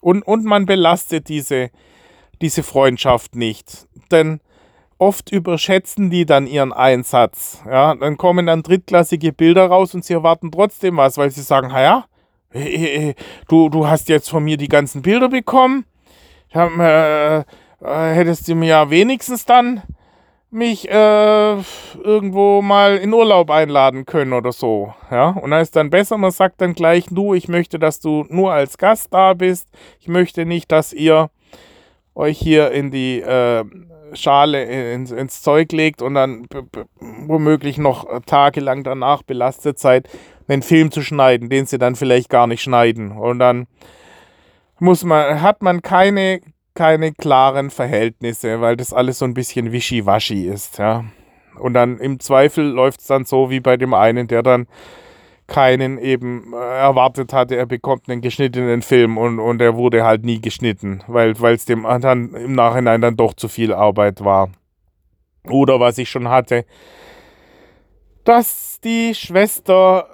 Und, 0.00 0.22
und 0.22 0.44
man 0.44 0.66
belastet 0.66 1.28
diese, 1.28 1.70
diese 2.42 2.62
Freundschaft 2.62 3.36
nicht. 3.36 3.86
Denn 4.10 4.40
oft 4.98 5.32
überschätzen 5.32 6.10
die 6.10 6.26
dann 6.26 6.46
ihren 6.46 6.72
Einsatz. 6.72 7.62
Ja, 7.66 7.94
dann 7.94 8.16
kommen 8.16 8.46
dann 8.46 8.62
drittklassige 8.62 9.32
Bilder 9.32 9.66
raus 9.66 9.94
und 9.94 10.04
sie 10.04 10.12
erwarten 10.12 10.52
trotzdem 10.52 10.96
was, 10.96 11.16
weil 11.18 11.30
sie 11.30 11.42
sagen, 11.42 11.70
ja, 11.70 12.04
du, 13.48 13.68
du 13.68 13.86
hast 13.86 14.08
jetzt 14.08 14.28
von 14.28 14.44
mir 14.44 14.56
die 14.56 14.68
ganzen 14.68 15.02
Bilder 15.02 15.28
bekommen. 15.28 15.84
Hab, 16.52 16.78
äh, 16.78 17.38
äh, 17.38 17.44
hättest 17.80 18.46
du 18.48 18.54
mir 18.54 18.68
ja 18.68 18.90
wenigstens 18.90 19.44
dann 19.44 19.82
mich 20.50 20.88
äh, 20.88 21.56
irgendwo 22.04 22.60
mal 22.60 22.98
in 22.98 23.12
Urlaub 23.14 23.50
einladen 23.50 24.04
können 24.04 24.34
oder 24.34 24.52
so. 24.52 24.92
Ja, 25.10 25.30
und 25.30 25.50
dann 25.50 25.62
ist 25.62 25.74
dann 25.74 25.88
besser, 25.88 26.18
man 26.18 26.30
sagt 26.30 26.60
dann 26.60 26.74
gleich, 26.74 27.06
du, 27.10 27.32
ich 27.32 27.48
möchte, 27.48 27.78
dass 27.78 28.00
du 28.00 28.26
nur 28.28 28.52
als 28.52 28.76
Gast 28.76 29.14
da 29.14 29.32
bist. 29.32 29.68
Ich 29.98 30.08
möchte 30.08 30.44
nicht, 30.44 30.70
dass 30.70 30.92
ihr 30.92 31.30
euch 32.14 32.38
hier 32.38 32.70
in 32.70 32.90
die 32.90 33.20
äh, 33.20 33.64
Schale 34.14 34.64
ins, 34.92 35.10
ins, 35.10 35.42
Zeug 35.42 35.72
legt 35.72 36.02
und 36.02 36.14
dann 36.14 36.46
womöglich 37.00 37.78
noch 37.78 38.20
tagelang 38.26 38.84
danach 38.84 39.22
belastet 39.22 39.78
seid, 39.78 40.08
einen 40.48 40.62
Film 40.62 40.90
zu 40.90 41.02
schneiden, 41.02 41.48
den 41.48 41.66
sie 41.66 41.78
dann 41.78 41.96
vielleicht 41.96 42.28
gar 42.28 42.46
nicht 42.46 42.62
schneiden. 42.62 43.12
Und 43.12 43.38
dann 43.38 43.66
muss 44.78 45.04
man, 45.04 45.40
hat 45.40 45.62
man 45.62 45.80
keine 45.80 46.40
keine 46.74 47.12
klaren 47.12 47.70
Verhältnisse, 47.70 48.60
weil 48.60 48.76
das 48.76 48.92
alles 48.92 49.18
so 49.18 49.24
ein 49.24 49.34
bisschen 49.34 49.72
wischiwaschi 49.72 50.46
ist, 50.46 50.78
ja. 50.78 51.04
Und 51.58 51.74
dann 51.74 51.98
im 51.98 52.18
Zweifel 52.18 52.64
läuft 52.64 53.00
es 53.00 53.06
dann 53.06 53.24
so 53.24 53.50
wie 53.50 53.60
bei 53.60 53.76
dem 53.76 53.92
einen, 53.92 54.26
der 54.26 54.42
dann 54.42 54.66
keinen 55.52 55.98
eben 55.98 56.54
äh, 56.54 56.56
erwartet 56.56 57.34
hatte, 57.34 57.56
er 57.56 57.66
bekommt 57.66 58.08
einen 58.08 58.22
geschnittenen 58.22 58.80
Film 58.80 59.18
und, 59.18 59.38
und 59.38 59.60
er 59.60 59.76
wurde 59.76 60.02
halt 60.02 60.24
nie 60.24 60.40
geschnitten, 60.40 61.02
weil 61.06 61.32
es 61.32 61.66
dem 61.66 61.82
dann 62.00 62.34
im 62.34 62.54
Nachhinein 62.54 63.02
dann 63.02 63.16
doch 63.16 63.34
zu 63.34 63.48
viel 63.48 63.74
Arbeit 63.74 64.24
war. 64.24 64.48
Oder 65.48 65.78
was 65.78 65.98
ich 65.98 66.08
schon 66.08 66.30
hatte, 66.30 66.64
dass 68.24 68.80
die 68.82 69.14
Schwester 69.14 70.06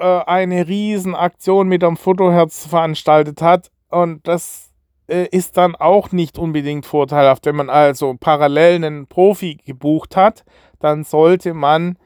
äh, 0.00 0.22
eine 0.24 0.66
Riesenaktion 0.66 1.68
mit 1.68 1.82
dem 1.82 1.98
Fotoherz 1.98 2.66
veranstaltet 2.66 3.42
hat 3.42 3.70
und 3.90 4.26
das 4.26 4.72
äh, 5.08 5.26
ist 5.30 5.58
dann 5.58 5.74
auch 5.74 6.10
nicht 6.10 6.38
unbedingt 6.38 6.86
vorteilhaft. 6.86 7.44
Wenn 7.44 7.56
man 7.56 7.68
also 7.68 8.14
parallel 8.18 8.76
einen 8.76 9.06
Profi 9.08 9.56
gebucht 9.56 10.16
hat, 10.16 10.44
dann 10.80 11.04
sollte 11.04 11.52
man 11.52 11.98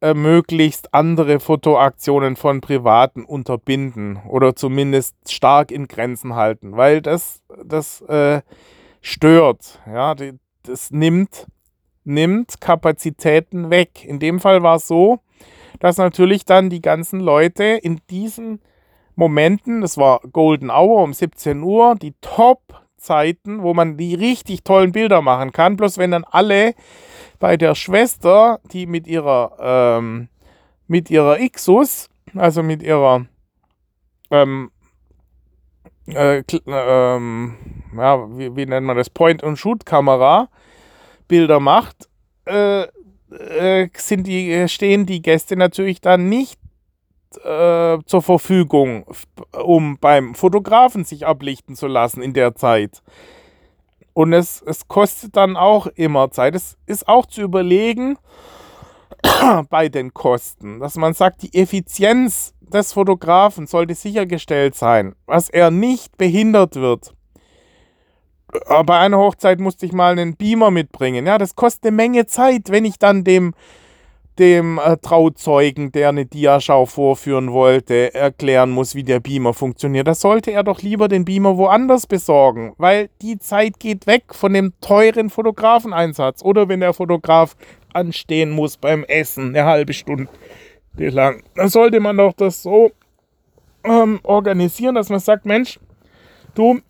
äh, 0.00 0.14
möglichst 0.14 0.94
andere 0.94 1.40
Fotoaktionen 1.40 2.36
von 2.36 2.60
Privaten 2.60 3.24
unterbinden 3.24 4.20
oder 4.28 4.54
zumindest 4.54 5.16
stark 5.28 5.70
in 5.70 5.88
Grenzen 5.88 6.34
halten, 6.34 6.76
weil 6.76 7.02
das, 7.02 7.42
das 7.64 8.00
äh, 8.02 8.42
stört. 9.00 9.80
Ja, 9.86 10.14
die, 10.14 10.34
das 10.62 10.90
nimmt, 10.90 11.46
nimmt 12.04 12.60
Kapazitäten 12.60 13.70
weg. 13.70 14.04
In 14.04 14.18
dem 14.18 14.38
Fall 14.38 14.62
war 14.62 14.76
es 14.76 14.86
so, 14.86 15.18
dass 15.80 15.96
natürlich 15.96 16.44
dann 16.44 16.70
die 16.70 16.82
ganzen 16.82 17.20
Leute 17.20 17.64
in 17.64 18.00
diesen 18.10 18.60
Momenten, 19.16 19.80
das 19.80 19.96
war 19.96 20.20
Golden 20.32 20.70
Hour 20.70 21.02
um 21.02 21.12
17 21.12 21.62
Uhr, 21.62 21.96
die 21.96 22.14
Top-Zeiten, 22.20 23.62
wo 23.62 23.74
man 23.74 23.96
die 23.96 24.14
richtig 24.14 24.62
tollen 24.62 24.92
Bilder 24.92 25.22
machen 25.22 25.50
kann. 25.50 25.76
Bloß 25.76 25.98
wenn 25.98 26.12
dann 26.12 26.24
alle 26.24 26.74
bei 27.38 27.56
der 27.56 27.74
Schwester, 27.74 28.60
die 28.72 28.86
mit 28.86 29.06
ihrer, 29.06 29.56
ähm, 29.98 30.28
mit 30.86 31.10
ihrer 31.10 31.40
Ixus, 31.40 32.08
also 32.34 32.62
mit 32.62 32.82
ihrer, 32.82 33.26
ähm, 34.30 34.70
äh, 36.06 36.42
ähm, 36.66 37.56
ja, 37.96 38.38
wie, 38.38 38.56
wie, 38.56 38.66
nennt 38.66 38.86
man 38.86 38.96
das, 38.96 39.10
Point-and-Shoot-Kamera 39.10 40.48
Bilder 41.28 41.60
macht, 41.60 42.08
äh, 42.46 42.86
äh, 43.30 43.88
sind 43.94 44.26
die, 44.26 44.66
stehen 44.68 45.06
die 45.06 45.22
Gäste 45.22 45.56
natürlich 45.56 46.00
dann 46.00 46.28
nicht 46.28 46.58
äh, 47.44 47.98
zur 48.06 48.22
Verfügung, 48.22 49.04
um 49.52 49.98
beim 49.98 50.34
Fotografen 50.34 51.04
sich 51.04 51.26
ablichten 51.26 51.76
zu 51.76 51.86
lassen 51.86 52.22
in 52.22 52.32
der 52.32 52.54
Zeit. 52.54 53.02
Und 54.18 54.32
es, 54.32 54.60
es 54.62 54.88
kostet 54.88 55.36
dann 55.36 55.56
auch 55.56 55.86
immer 55.86 56.32
Zeit. 56.32 56.56
Es 56.56 56.76
ist 56.86 57.06
auch 57.06 57.24
zu 57.24 57.40
überlegen 57.40 58.18
bei 59.70 59.88
den 59.88 60.12
Kosten, 60.12 60.80
dass 60.80 60.96
man 60.96 61.14
sagt, 61.14 61.42
die 61.42 61.54
Effizienz 61.54 62.52
des 62.60 62.94
Fotografen 62.94 63.68
sollte 63.68 63.94
sichergestellt 63.94 64.74
sein, 64.74 65.14
dass 65.28 65.48
er 65.48 65.70
nicht 65.70 66.16
behindert 66.18 66.74
wird. 66.74 67.14
Äh, 68.66 68.82
bei 68.82 68.98
einer 68.98 69.18
Hochzeit 69.18 69.60
musste 69.60 69.86
ich 69.86 69.92
mal 69.92 70.10
einen 70.10 70.34
Beamer 70.34 70.72
mitbringen. 70.72 71.24
Ja, 71.24 71.38
das 71.38 71.54
kostet 71.54 71.84
eine 71.84 71.96
Menge 71.96 72.26
Zeit, 72.26 72.70
wenn 72.70 72.84
ich 72.84 72.98
dann 72.98 73.22
dem 73.22 73.54
dem 74.38 74.78
äh, 74.78 74.96
Trauzeugen, 74.96 75.92
der 75.92 76.10
eine 76.10 76.26
Diaschau 76.26 76.86
vorführen 76.86 77.52
wollte, 77.52 78.14
erklären 78.14 78.70
muss, 78.70 78.94
wie 78.94 79.04
der 79.04 79.20
Beamer 79.20 79.54
funktioniert. 79.54 80.06
Da 80.06 80.14
sollte 80.14 80.52
er 80.52 80.62
doch 80.62 80.82
lieber 80.82 81.08
den 81.08 81.24
Beamer 81.24 81.56
woanders 81.56 82.06
besorgen, 82.06 82.74
weil 82.78 83.10
die 83.22 83.38
Zeit 83.38 83.80
geht 83.80 84.06
weg 84.06 84.24
von 84.32 84.52
dem 84.52 84.72
teuren 84.80 85.30
Fotografeneinsatz. 85.30 86.42
Oder 86.42 86.68
wenn 86.68 86.80
der 86.80 86.94
Fotograf 86.94 87.56
anstehen 87.92 88.50
muss 88.50 88.76
beim 88.76 89.04
Essen, 89.04 89.48
eine 89.48 89.64
halbe 89.64 89.92
Stunde 89.92 90.28
lang. 90.96 91.42
Dann 91.54 91.68
sollte 91.68 92.00
man 92.00 92.16
doch 92.16 92.32
das 92.32 92.62
so 92.62 92.92
ähm, 93.84 94.20
organisieren, 94.22 94.94
dass 94.94 95.08
man 95.08 95.20
sagt, 95.20 95.46
Mensch, 95.46 95.78
du, 96.54 96.80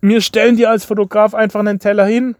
wir 0.00 0.20
stellen 0.20 0.56
dir 0.56 0.70
als 0.70 0.84
Fotograf 0.84 1.34
einfach 1.34 1.60
einen 1.60 1.78
Teller 1.78 2.06
hin, 2.06 2.36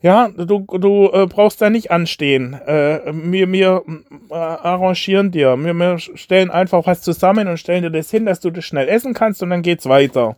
ja, 0.00 0.28
du, 0.28 0.60
du 0.60 1.10
äh, 1.12 1.26
brauchst 1.26 1.60
da 1.60 1.70
nicht 1.70 1.90
anstehen. 1.90 2.54
Äh, 2.54 3.00
wir 3.12 3.50
wir 3.50 3.82
äh, 4.30 4.34
arrangieren 4.34 5.32
dir. 5.32 5.56
Wir, 5.56 5.74
wir 5.74 5.98
stellen 5.98 6.50
einfach 6.50 6.86
was 6.86 7.02
zusammen 7.02 7.48
und 7.48 7.58
stellen 7.58 7.82
dir 7.82 7.90
das 7.90 8.10
hin, 8.10 8.24
dass 8.24 8.38
du 8.38 8.50
das 8.50 8.64
schnell 8.64 8.88
essen 8.88 9.12
kannst 9.12 9.42
und 9.42 9.50
dann 9.50 9.62
geht's 9.62 9.86
weiter. 9.86 10.36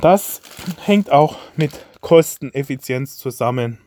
Das 0.00 0.40
hängt 0.84 1.10
auch 1.12 1.36
mit 1.56 1.72
Kosteneffizienz 2.00 3.16
zusammen. 3.16 3.78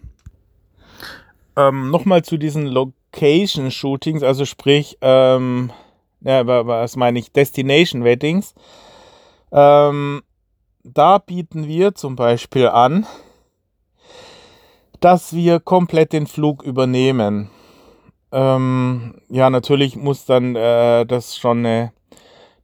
Ähm, 1.58 1.92
Nochmal 1.92 2.24
zu 2.24 2.38
diesen 2.38 2.66
Location-Shootings, 2.66 4.24
also 4.24 4.46
sprich, 4.46 4.98
ähm, 5.02 5.72
ja, 6.22 6.46
was 6.48 6.96
meine 6.96 7.20
ich, 7.20 7.32
Destination-Weddings. 7.34 8.56
Ähm, 9.52 10.22
da 10.84 11.18
bieten 11.18 11.68
wir 11.68 11.96
zum 11.96 12.16
Beispiel 12.16 12.68
an, 12.68 13.06
dass 15.00 15.34
wir 15.34 15.60
komplett 15.60 16.14
den 16.14 16.28
Flug 16.28 16.64
übernehmen. 16.64 17.50
Ähm, 18.32 19.16
ja, 19.30 19.50
natürlich 19.50 19.96
muss 19.96 20.26
dann 20.26 20.56
äh, 20.56 21.06
das 21.06 21.38
schon 21.38 21.60
eine 21.60 21.94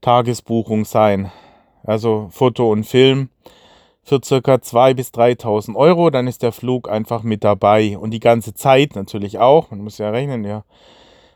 Tagesbuchung 0.01 0.85
sein. 0.85 1.31
Also 1.83 2.27
Foto 2.31 2.71
und 2.71 2.85
Film 2.85 3.29
für 4.03 4.19
circa 4.23 4.55
2.000 4.55 4.93
bis 4.93 5.09
3.000 5.09 5.75
Euro. 5.75 6.09
Dann 6.09 6.27
ist 6.27 6.43
der 6.43 6.51
Flug 6.51 6.89
einfach 6.89 7.23
mit 7.23 7.43
dabei. 7.43 7.97
Und 7.97 8.11
die 8.11 8.19
ganze 8.19 8.53
Zeit 8.53 8.95
natürlich 8.95 9.39
auch. 9.39 9.71
Man 9.71 9.81
muss 9.81 9.97
ja 9.97 10.09
rechnen, 10.09 10.43
ja. 10.43 10.63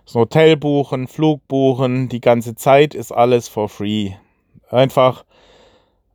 Das 0.05 0.15
Hotel 0.15 0.57
buchen, 0.57 1.07
Flug 1.07 1.47
buchen, 1.47 2.09
die 2.09 2.21
ganze 2.21 2.55
Zeit 2.55 2.95
ist 2.95 3.11
alles 3.11 3.47
for 3.47 3.69
free. 3.69 4.13
Einfach 4.69 5.23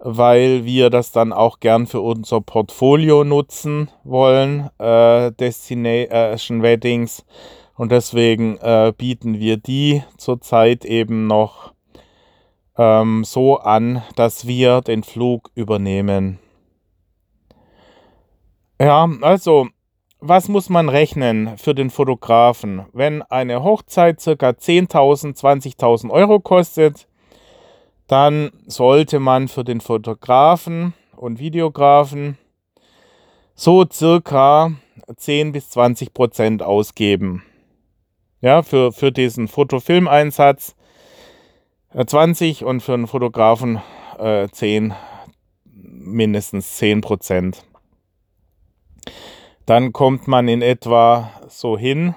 weil 0.07 0.67
wir 0.67 0.91
das 0.91 1.13
dann 1.13 1.33
auch 1.33 1.61
gern 1.61 1.87
für 1.87 2.03
unser 2.03 2.43
Portfolio 2.43 3.25
nutzen 3.25 3.91
wollen, 4.05 4.69
äh, 4.79 5.33
Destination 5.33 6.63
Weddings. 6.63 7.25
Und 7.75 7.91
deswegen 7.91 8.59
äh, 8.59 8.93
bieten 8.97 9.41
wir 9.41 9.57
die 9.57 10.05
zurzeit 10.19 10.85
eben 10.85 11.27
noch 11.27 11.73
ähm, 12.77 13.25
so 13.25 13.57
an, 13.57 14.03
dass 14.15 14.47
wir 14.47 14.83
den 14.83 15.05
Flug 15.05 15.51
übernehmen. 15.55 16.39
Ja, 18.79 19.09
also, 19.23 19.69
was 20.21 20.49
muss 20.49 20.69
man 20.69 20.91
rechnen 20.91 21.57
für 21.57 21.75
den 21.75 21.89
Fotografen? 21.89 22.85
Wenn 22.93 23.23
eine 23.23 23.65
Hochzeit 23.65 24.19
ca. 24.23 24.51
10.000, 24.51 25.39
20.000 25.41 26.11
Euro 26.11 26.41
kostet, 26.41 27.09
dann 28.07 28.51
sollte 28.67 29.19
man 29.19 29.49
für 29.49 29.65
den 29.65 29.81
Fotografen 29.81 30.95
und 31.17 31.39
Videografen 31.39 32.39
so 33.55 33.85
circa 33.91 34.73
10 35.17 35.53
bis 35.53 35.71
20 35.71 36.13
Prozent 36.13 36.63
ausgeben. 36.63 37.43
Ja, 38.41 38.63
für, 38.63 38.93
für 38.93 39.11
diesen 39.11 39.49
Fotofilmeinsatz 39.49 40.75
20 41.95 42.63
äh, 42.63 42.65
und 42.65 42.83
für 42.83 42.95
einen 42.95 43.07
Fotografen 43.07 43.81
äh, 44.19 44.49
10, 44.49 44.93
mindestens 45.65 46.77
10 46.77 47.01
Prozent. 47.01 47.65
Dann 49.67 49.93
kommt 49.93 50.29
man 50.29 50.49
in 50.49 50.61
etwa 50.61 51.31
so 51.49 51.79
hin 51.79 52.15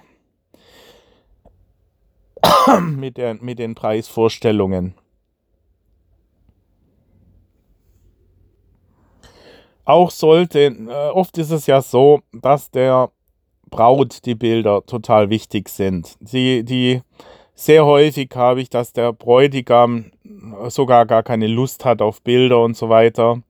mit, 2.82 3.18
der, 3.18 3.36
mit 3.36 3.60
den 3.60 3.76
Preisvorstellungen. 3.76 4.96
Auch 9.88 10.12
sollte, 10.12 10.66
äh, 10.66 11.10
oft 11.12 11.38
ist 11.38 11.50
es 11.50 11.66
ja 11.66 11.82
so, 11.82 12.20
dass 12.34 12.70
der 12.72 13.10
Braut 13.70 14.26
die 14.26 14.36
Bilder 14.36 14.86
total 14.86 15.30
wichtig 15.30 15.70
sind. 15.70 16.18
Die, 16.20 16.66
die 16.66 17.02
sehr 17.56 17.86
häufig 17.86 18.30
habe 18.36 18.60
ich, 18.60 18.70
dass 18.70 18.92
der 18.92 19.14
Bräutigam 19.14 20.12
sogar 20.68 21.06
gar 21.06 21.24
keine 21.24 21.48
Lust 21.48 21.86
hat 21.86 22.02
auf 22.02 22.22
Bilder 22.22 22.62
und 22.62 22.76
so 22.76 22.90
weiter. 22.90 23.42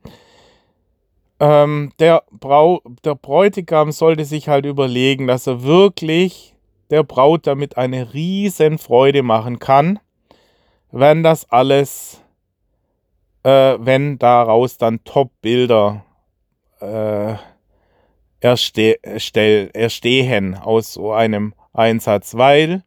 ähm, 1.39 1.91
der, 1.97 2.21
Brau 2.29 2.83
der 3.03 3.15
Bräutigam 3.15 3.91
sollte 3.91 4.23
sich 4.23 4.47
halt 4.47 4.67
überlegen, 4.67 5.25
dass 5.25 5.47
er 5.47 5.63
wirklich 5.63 6.53
der 6.91 7.01
Braut 7.01 7.47
damit 7.47 7.77
eine 7.77 8.13
riesen 8.13 8.77
Freude 8.77 9.23
machen 9.23 9.57
kann, 9.57 9.97
wenn 10.91 11.23
das 11.23 11.49
alles, 11.49 12.21
äh, 13.41 13.75
wenn 13.79 14.19
daraus 14.19 14.77
dann 14.77 15.03
Top-Bilder 15.03 16.03
äh, 16.81 17.35
erste 18.39 19.03
erstehen 19.03 20.55
aus 20.55 20.93
so 20.93 21.11
einem 21.11 21.53
Einsatz, 21.73 22.35
weil 22.35 22.83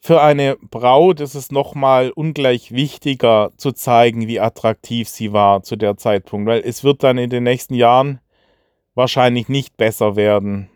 für 0.00 0.20
eine 0.20 0.56
Braut 0.56 1.20
ist 1.20 1.36
es 1.36 1.52
nochmal 1.52 2.10
ungleich 2.10 2.72
wichtiger 2.72 3.52
zu 3.56 3.70
zeigen, 3.70 4.26
wie 4.26 4.40
attraktiv 4.40 5.08
sie 5.08 5.32
war 5.32 5.62
zu 5.62 5.76
der 5.76 5.96
Zeitpunkt, 5.96 6.48
weil 6.48 6.60
es 6.64 6.82
wird 6.82 7.04
dann 7.04 7.18
in 7.18 7.30
den 7.30 7.44
nächsten 7.44 7.74
Jahren 7.74 8.20
wahrscheinlich 8.94 9.48
nicht 9.48 9.76
besser 9.76 10.16
werden. 10.16 10.68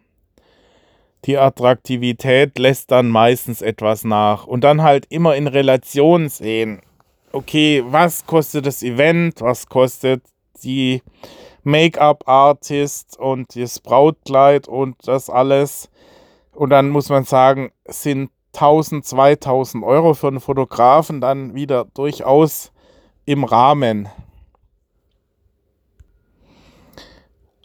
Die 1.25 1.38
Attraktivität 1.38 2.57
lässt 2.57 2.92
dann 2.92 3.09
meistens 3.09 3.62
etwas 3.62 4.05
nach 4.05 4.47
und 4.47 4.62
dann 4.62 4.83
halt 4.83 5.07
immer 5.09 5.35
in 5.35 5.49
Relation 5.49 6.29
sehen. 6.29 6.81
Okay, 7.33 7.83
was 7.85 8.27
kostet 8.27 8.64
das 8.64 8.85
Event? 8.85 9.40
Was 9.40 9.66
kostet 9.66 10.23
die 10.62 11.03
Make-up-Artist 11.66 13.18
und 13.18 13.57
das 13.57 13.81
Brautkleid 13.81 14.68
und 14.68 14.96
das 15.07 15.29
alles? 15.29 15.90
Und 16.55 16.70
dann 16.70 16.88
muss 16.88 17.09
man 17.09 17.24
sagen, 17.24 17.72
sind 17.87 18.31
1000, 18.55 19.05
2000 19.05 19.85
Euro 19.85 20.14
für 20.14 20.29
einen 20.29 20.40
Fotografen 20.40 21.20
dann 21.20 21.55
wieder 21.55 21.85
durchaus 21.92 22.72
im 23.24 23.44
Rahmen. 23.44 24.09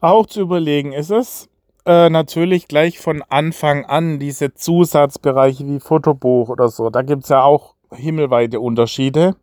Auch 0.02 0.26
zu 0.26 0.42
überlegen 0.42 0.94
ist 0.94 1.12
es 1.12 1.48
äh, 1.86 2.10
natürlich 2.10 2.68
gleich 2.68 3.00
von 3.00 3.24
Anfang 3.30 3.86
an 3.86 4.18
diese 4.18 4.54
Zusatzbereiche 4.54 5.66
wie 5.68 5.80
Fotobuch 5.80 6.50
oder 6.50 6.70
so. 6.70 6.90
Da 6.90 7.04
gibt 7.04 7.24
es 7.24 7.30
ja 7.30 7.44
auch 7.44 7.76
himmelweite 7.94 8.60
Unterschiede. 8.60 9.36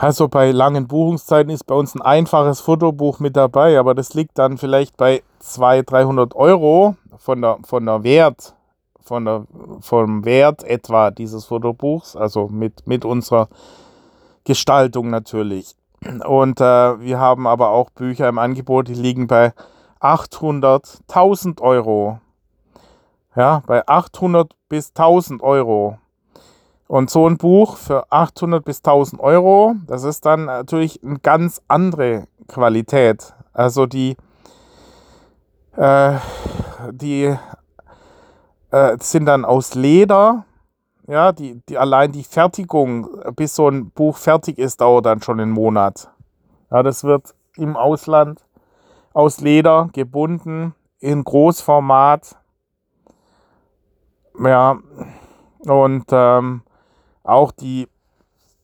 Also 0.00 0.28
bei 0.28 0.52
langen 0.52 0.86
Buchungszeiten 0.86 1.50
ist 1.50 1.64
bei 1.64 1.74
uns 1.74 1.96
ein 1.96 2.02
einfaches 2.02 2.60
Fotobuch 2.60 3.18
mit 3.18 3.36
dabei, 3.36 3.78
aber 3.80 3.94
das 3.96 4.14
liegt 4.14 4.38
dann 4.38 4.56
vielleicht 4.56 4.96
bei 4.96 5.24
200, 5.40 5.90
300 5.90 6.36
Euro 6.36 6.94
von 7.16 7.42
der, 7.42 7.58
von 7.64 7.84
der 7.84 8.04
Wert 8.04 8.54
von 9.08 9.24
der, 9.24 9.46
vom 9.80 10.24
Wert 10.24 10.62
etwa 10.62 11.10
dieses 11.10 11.46
Fotobuchs, 11.46 12.14
also 12.14 12.48
mit, 12.48 12.86
mit 12.86 13.04
unserer 13.04 13.48
Gestaltung 14.44 15.10
natürlich. 15.10 15.74
Und 16.26 16.60
äh, 16.60 17.00
wir 17.00 17.18
haben 17.18 17.46
aber 17.46 17.70
auch 17.70 17.90
Bücher 17.90 18.28
im 18.28 18.38
Angebot, 18.38 18.86
die 18.86 18.94
liegen 18.94 19.26
bei 19.26 19.52
800, 19.98 21.00
1000 21.08 21.60
Euro. 21.60 22.20
Ja, 23.34 23.62
bei 23.66 23.86
800 23.88 24.54
bis 24.68 24.90
1000 24.90 25.42
Euro. 25.42 25.98
Und 26.88 27.10
so 27.10 27.28
ein 27.28 27.36
Buch 27.36 27.76
für 27.76 28.10
800 28.10 28.64
bis 28.64 28.78
1000 28.78 29.20
Euro, 29.20 29.76
das 29.86 30.04
ist 30.04 30.24
dann 30.24 30.46
natürlich 30.46 31.04
eine 31.04 31.18
ganz 31.18 31.60
andere 31.68 32.28
Qualität. 32.48 33.34
Also 33.52 33.84
die, 33.84 34.16
äh, 35.76 36.14
die 36.90 37.36
äh, 38.70 38.96
sind 39.00 39.26
dann 39.26 39.44
aus 39.44 39.74
Leder. 39.74 40.46
Ja, 41.06 41.32
die, 41.32 41.60
die, 41.68 41.76
allein 41.76 42.12
die 42.12 42.24
Fertigung, 42.24 43.06
bis 43.36 43.54
so 43.54 43.68
ein 43.68 43.90
Buch 43.90 44.16
fertig 44.16 44.58
ist, 44.58 44.80
dauert 44.80 45.04
dann 45.04 45.20
schon 45.20 45.40
einen 45.40 45.52
Monat. 45.52 46.10
Ja, 46.70 46.82
das 46.82 47.04
wird 47.04 47.34
im 47.56 47.76
Ausland 47.76 48.46
aus 49.12 49.40
Leder 49.40 49.90
gebunden, 49.92 50.74
in 51.00 51.22
Großformat. 51.22 52.34
Ja, 54.42 54.78
und 55.66 56.04
ähm, 56.12 56.62
auch 57.28 57.52
die 57.52 57.88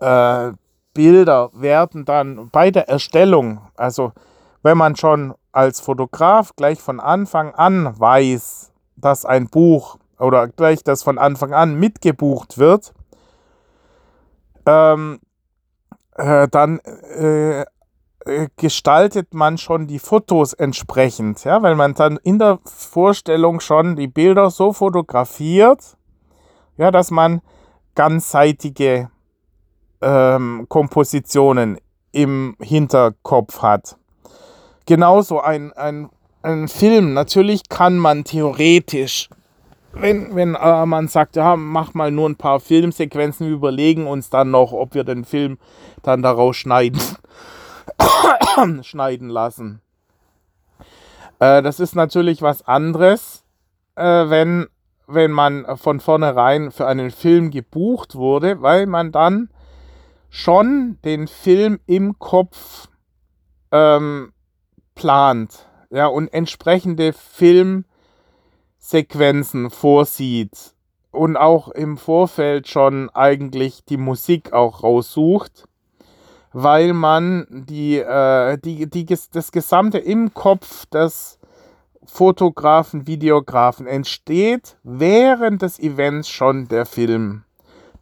äh, 0.01 0.53
Bilder 0.95 1.51
werden 1.53 2.05
dann 2.05 2.49
bei 2.51 2.71
der 2.71 2.89
Erstellung, 2.89 3.61
also 3.77 4.13
wenn 4.63 4.79
man 4.79 4.97
schon 4.97 5.35
als 5.53 5.81
Fotograf 5.81 6.55
gleich 6.57 6.81
von 6.81 7.01
Anfang 7.01 7.55
an 7.55 7.99
weiß, 7.99 8.73
dass 8.97 9.25
ein 9.25 9.49
Buch 9.49 9.99
oder 10.19 10.49
gleich 10.49 10.83
das 10.83 11.03
von 11.03 11.19
Anfang 11.19 11.53
an 11.53 11.75
mitgebucht 11.75 12.59
wird, 12.59 12.95
ähm, 14.67 15.21
äh, 16.17 16.49
dann 16.49 16.79
äh, 16.79 17.61
äh, 17.61 18.49
gestaltet 18.57 19.35
man 19.35 19.59
schon 19.59 19.87
die 19.87 19.99
Fotos 19.99 20.55
entsprechend, 20.55 21.45
ja, 21.45 21.61
weil 21.63 21.75
man 21.75 21.95
dann 21.95 22.19
in 22.23 22.39
der 22.39 22.59
Vorstellung 22.65 23.61
schon 23.61 23.97
die 23.97 24.09
Bilder 24.09 24.51
so 24.51 24.73
fotografiert, 24.73 25.97
ja, 26.77 26.91
dass 26.91 27.11
man 27.11 27.43
ganzseitige 27.95 29.11
ähm, 30.01 30.67
Kompositionen 30.69 31.79
im 32.13 32.57
Hinterkopf 32.61 33.63
hat. 33.63 33.97
Genauso 34.87 35.41
ein, 35.41 35.73
ein 35.73 36.11
ein 36.45 36.69
Film, 36.69 37.15
natürlich 37.15 37.69
kann 37.69 37.97
man 37.99 38.25
theoretisch, 38.25 39.31
wenn, 39.93 40.35
wenn 40.37 40.55
äh, 40.55 40.87
man 40.87 41.09
sagt, 41.09 41.37
ja, 41.37 41.57
mach 41.57 41.95
mal 41.95 42.11
nur 42.11 42.29
ein 42.29 42.37
paar 42.37 42.61
Filmsequenzen, 42.61 43.47
wir 43.47 43.55
überlegen 43.55 44.07
uns 44.07 44.29
dann 44.29 44.51
noch, 44.51 44.73
ob 44.73 44.95
wir 44.95 45.05
den 45.05 45.25
Film 45.25 45.59
dann 46.03 46.23
daraus 46.23 46.57
schneiden, 46.57 47.01
schneiden 48.83 49.29
lassen. 49.31 49.81
Äh, 51.39 51.63
das 51.63 51.81
ist 51.81 51.97
natürlich 51.97 52.43
was 52.43 52.67
anderes, 52.67 53.45
äh, 53.97 54.29
wenn, 54.29 54.67
wenn 55.07 55.31
man 55.31 55.77
von 55.77 56.01
vornherein 56.01 56.71
für 56.71 56.87
einen 56.87 57.11
Film 57.11 57.51
gebucht 57.51 58.15
wurde, 58.15 58.63
weil 58.63 58.87
man 58.87 59.13
dann 59.13 59.51
schon 60.31 60.99
den 61.05 61.29
Film 61.29 61.79
im 61.87 62.19
Kopf 62.19 62.89
ähm, 63.71 64.33
plant 64.95 65.67
ja, 65.91 66.07
und 66.07 66.29
entsprechende 66.29 67.13
Filmsequenzen 67.13 69.71
vorsieht 69.71 70.75
und 71.13 71.37
auch 71.37 71.69
im 71.69 71.97
Vorfeld 71.97 72.67
schon 72.69 73.09
eigentlich 73.11 73.85
die 73.85 73.97
Musik 73.97 74.53
auch 74.53 74.83
raussucht, 74.83 75.69
weil 76.53 76.93
man 76.93 77.47
die, 77.51 77.99
äh, 77.99 78.59
die, 78.59 78.91
die, 78.91 79.05
das 79.05 79.53
Gesamte 79.53 79.99
im 79.99 80.35
Kopf 80.35 80.87
des 80.87 81.39
Fotografen, 82.07 83.07
Videografen 83.07 83.87
entsteht 83.87 84.77
während 84.83 85.63
des 85.63 85.79
Events 85.79 86.29
schon 86.29 86.69
der 86.69 86.87
Film, 86.87 87.45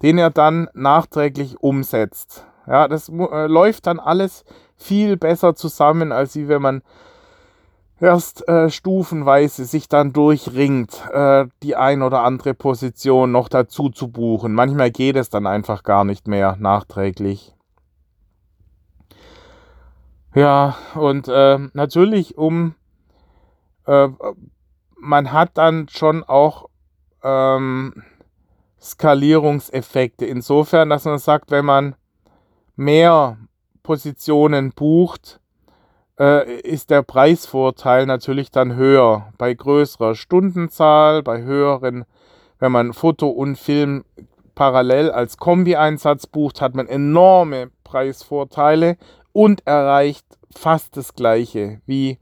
den 0.02 0.18
er 0.18 0.30
dann 0.30 0.68
nachträglich 0.74 1.60
umsetzt. 1.60 2.46
Ja, 2.66 2.88
das 2.88 3.08
äh, 3.08 3.46
läuft 3.46 3.86
dann 3.86 3.98
alles 3.98 4.44
viel 4.76 5.16
besser 5.16 5.54
zusammen, 5.54 6.12
als 6.12 6.36
wie 6.36 6.48
wenn 6.48 6.62
man 6.62 6.82
erst 8.02 8.46
äh, 8.48 8.68
stufenweise 8.68 9.64
sich 9.64 9.88
dann 9.88 10.12
durchringt, 10.12 11.02
äh, 11.12 11.46
die 11.62 11.76
ein 11.76 12.02
oder 12.02 12.22
andere 12.24 12.52
Position 12.52 13.30
noch 13.30 13.48
dazu 13.48 13.90
zu 13.90 14.08
buchen. 14.08 14.54
Manchmal 14.54 14.90
geht 14.90 15.16
es 15.16 15.30
dann 15.30 15.46
einfach 15.46 15.84
gar 15.84 16.04
nicht 16.04 16.26
mehr 16.26 16.56
nachträglich. 16.58 17.54
Ja, 20.34 20.76
und 20.94 21.28
äh, 21.28 21.58
natürlich 21.74 22.38
um, 22.38 22.74
äh, 23.86 24.08
man 24.96 25.32
hat 25.32 25.58
dann 25.58 25.88
schon 25.88 26.22
auch 26.24 26.68
ähm, 27.22 28.02
Skalierungseffekte. 28.80 30.26
Insofern, 30.26 30.90
dass 30.90 31.04
man 31.04 31.18
sagt, 31.18 31.50
wenn 31.50 31.64
man 31.64 31.94
mehr 32.76 33.38
Positionen 33.82 34.72
bucht, 34.72 35.40
äh, 36.18 36.60
ist 36.60 36.90
der 36.90 37.02
Preisvorteil 37.02 38.06
natürlich 38.06 38.50
dann 38.50 38.76
höher. 38.76 39.32
Bei 39.38 39.54
größerer 39.54 40.14
Stundenzahl, 40.14 41.22
bei 41.22 41.42
höheren, 41.42 42.04
wenn 42.58 42.72
man 42.72 42.92
Foto 42.92 43.28
und 43.28 43.56
Film 43.56 44.04
parallel 44.54 45.10
als 45.10 45.36
Kombi-Einsatz 45.36 46.26
bucht, 46.26 46.60
hat 46.60 46.74
man 46.74 46.86
enorme 46.86 47.70
Preisvorteile 47.84 48.96
und 49.32 49.66
erreicht 49.66 50.26
fast 50.54 50.96
das 50.96 51.14
gleiche 51.14 51.80
wie 51.86 52.18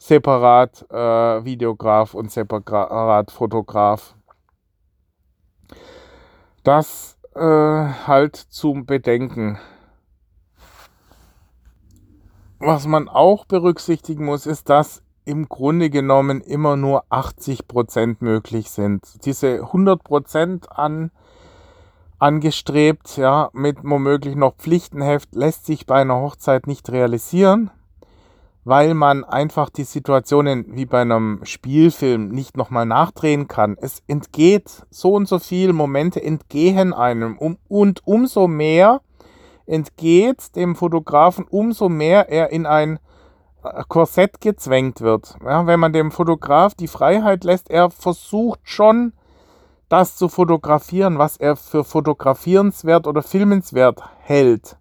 separat 0.00 0.86
äh, 0.90 1.44
Videograf 1.44 2.14
und 2.14 2.32
separat 2.32 3.30
Fotograf. 3.30 4.14
Das 6.64 7.18
äh, 7.34 7.40
halt 7.40 8.34
zum 8.36 8.86
Bedenken. 8.86 9.58
Was 12.58 12.86
man 12.86 13.08
auch 13.08 13.44
berücksichtigen 13.44 14.24
muss, 14.24 14.46
ist, 14.46 14.70
dass 14.70 15.02
im 15.26 15.50
Grunde 15.50 15.90
genommen 15.90 16.40
immer 16.40 16.76
nur 16.76 17.04
80% 17.10 18.16
möglich 18.20 18.70
sind. 18.70 19.24
Diese 19.26 19.64
100% 19.64 20.66
an, 20.68 21.10
angestrebt, 22.18 23.18
ja, 23.18 23.50
mit 23.52 23.78
womöglich 23.82 24.34
noch 24.34 24.56
Pflichtenheft, 24.56 25.34
lässt 25.34 25.66
sich 25.66 25.86
bei 25.86 26.00
einer 26.00 26.16
Hochzeit 26.16 26.66
nicht 26.66 26.90
realisieren, 26.90 27.70
weil 28.64 28.94
man 28.94 29.24
einfach 29.24 29.70
die 29.70 29.84
Situationen 29.84 30.76
wie 30.76 30.86
bei 30.86 31.00
einem 31.00 31.40
Spielfilm 31.44 32.28
nicht 32.28 32.56
nochmal 32.56 32.86
nachdrehen 32.86 33.48
kann. 33.48 33.76
Es 33.80 34.02
entgeht 34.06 34.84
so 34.90 35.14
und 35.14 35.26
so 35.26 35.38
viele 35.38 35.72
Momente 35.72 36.22
entgehen 36.22 36.92
einem 36.92 37.38
um, 37.38 37.56
und 37.68 38.06
umso 38.06 38.48
mehr 38.48 39.00
entgeht 39.66 40.56
dem 40.56 40.76
Fotografen, 40.76 41.46
umso 41.48 41.88
mehr 41.88 42.28
er 42.28 42.50
in 42.50 42.66
ein 42.66 42.98
äh, 43.62 43.82
Korsett 43.88 44.40
gezwängt 44.40 45.00
wird. 45.00 45.36
Ja, 45.44 45.66
wenn 45.66 45.80
man 45.80 45.92
dem 45.92 46.10
Fotograf 46.10 46.74
die 46.74 46.88
Freiheit 46.88 47.44
lässt, 47.44 47.70
er 47.70 47.90
versucht 47.90 48.60
schon 48.64 49.12
das 49.88 50.16
zu 50.16 50.28
fotografieren, 50.28 51.18
was 51.18 51.36
er 51.36 51.56
für 51.56 51.82
fotografierenswert 51.82 53.06
oder 53.06 53.22
filmenswert 53.22 54.02
hält. 54.20 54.76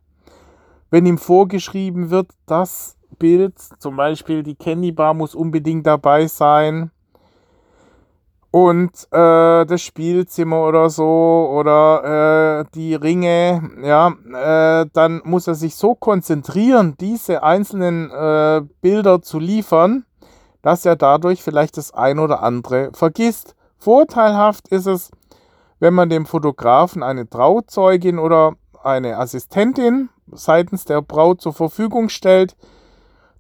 Wenn 0.92 1.06
ihm 1.06 1.18
vorgeschrieben 1.18 2.10
wird, 2.10 2.32
das 2.46 2.99
Bild, 3.20 3.54
zum 3.80 3.98
Beispiel 3.98 4.42
die 4.42 4.56
Candy 4.56 4.92
Bar 4.92 5.14
muss 5.14 5.36
unbedingt 5.36 5.86
dabei 5.86 6.28
sein, 6.28 6.92
und 8.52 8.92
äh, 9.12 9.66
das 9.66 9.82
Spielzimmer 9.82 10.66
oder 10.66 10.90
so 10.90 11.50
oder 11.54 12.62
äh, 12.62 12.66
die 12.74 12.96
Ringe, 12.96 13.62
ja, 13.84 14.08
äh, 14.08 14.88
dann 14.92 15.22
muss 15.24 15.48
er 15.48 15.56
sich 15.56 15.76
so 15.76 15.94
konzentrieren, 15.94 16.96
diese 17.00 17.44
einzelnen 17.44 18.10
äh, 18.10 18.62
Bilder 18.82 19.22
zu 19.22 19.38
liefern, 19.38 20.06
dass 20.64 20.86
er 20.86 20.96
dadurch 20.96 21.44
vielleicht 21.44 21.78
das 21.78 21.94
ein 21.94 22.18
oder 22.18 22.42
andere 22.42 22.90
vergisst. 22.94 23.56
Vorteilhaft 23.78 24.68
ist 24.70 24.88
es, 24.88 25.12
wenn 25.80 25.94
man 25.94 26.10
dem 26.10 26.26
Fotografen 26.26 27.04
eine 27.04 27.30
Trauzeugin 27.30 28.18
oder 28.18 28.54
eine 28.84 29.18
Assistentin 29.18 30.10
seitens 30.32 30.86
der 30.86 31.02
Braut 31.02 31.42
zur 31.42 31.54
Verfügung 31.54 32.10
stellt, 32.10 32.56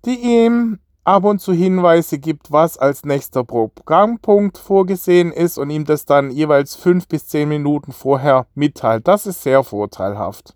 die 0.05 0.15
ihm 0.15 0.79
ab 1.03 1.23
und 1.23 1.39
zu 1.39 1.53
Hinweise 1.53 2.19
gibt, 2.19 2.51
was 2.51 2.77
als 2.77 3.03
nächster 3.03 3.43
Programmpunkt 3.43 4.57
vorgesehen 4.57 5.31
ist 5.31 5.57
und 5.57 5.69
ihm 5.69 5.85
das 5.85 6.05
dann 6.05 6.29
jeweils 6.29 6.75
fünf 6.75 7.07
bis 7.07 7.27
zehn 7.27 7.49
Minuten 7.49 7.91
vorher 7.91 8.45
mitteilt. 8.53 9.07
Das 9.07 9.25
ist 9.25 9.41
sehr 9.41 9.63
vorteilhaft. 9.63 10.55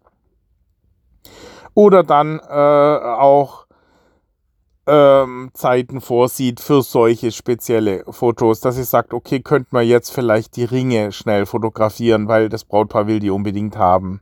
Oder 1.73 2.03
dann 2.03 2.39
äh, 2.39 2.53
auch 2.53 3.65
ähm, 4.85 5.49
Zeiten 5.53 6.01
vorsieht 6.01 6.59
für 6.59 6.81
solche 6.81 7.31
spezielle 7.31 8.03
Fotos, 8.09 8.59
dass 8.59 8.75
sie 8.75 8.83
sagt, 8.83 9.13
okay, 9.13 9.39
könnte 9.39 9.69
man 9.71 9.87
jetzt 9.87 10.11
vielleicht 10.11 10.55
die 10.55 10.65
Ringe 10.65 11.11
schnell 11.11 11.45
fotografieren, 11.45 12.27
weil 12.27 12.49
das 12.49 12.65
Brautpaar 12.65 13.07
will 13.07 13.19
die 13.19 13.29
unbedingt 13.29 13.77
haben. 13.77 14.21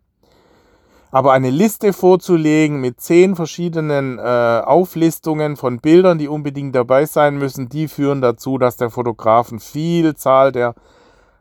Aber 1.12 1.34
eine 1.34 1.49
Liste 1.49 1.91
vorzulegen 1.91 2.80
mit 2.80 3.01
zehn 3.01 3.36
verschiedenen 3.36 4.18
äh, 4.18 4.22
Auflistungen 4.22 5.57
von 5.57 5.80
Bildern, 5.80 6.18
die 6.18 6.30
unbedingt 6.30 6.74
dabei 6.74 7.05
sein 7.05 7.38
müssen, 7.38 7.68
die 7.68 7.89
führen 7.89 8.22
dazu, 8.22 8.57
dass 8.57 8.78
der 8.78 8.89
Fotografen 8.89 9.59
viel 9.59 10.16
Zahl 10.16 10.53
der 10.53 10.74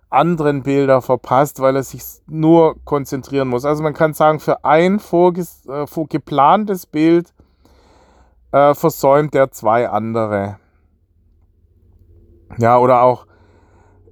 anderen 0.08 0.64
Bilder 0.64 1.00
verpasst, 1.02 1.60
weil 1.60 1.76
er 1.76 1.84
sich 1.84 2.02
nur 2.26 2.74
konzentrieren 2.84 3.46
muss. 3.46 3.64
Also 3.64 3.84
man 3.84 3.94
kann 3.94 4.12
sagen, 4.12 4.40
für 4.40 4.64
ein 4.64 4.98
vorges 4.98 5.64
äh, 5.66 5.86
geplantes 6.08 6.86
Bild 6.86 7.32
äh, 8.50 8.74
versäumt 8.74 9.36
er 9.36 9.52
zwei 9.52 9.88
andere. 9.88 10.58
Ja, 12.58 12.78
oder 12.78 13.02
auch 13.02 13.26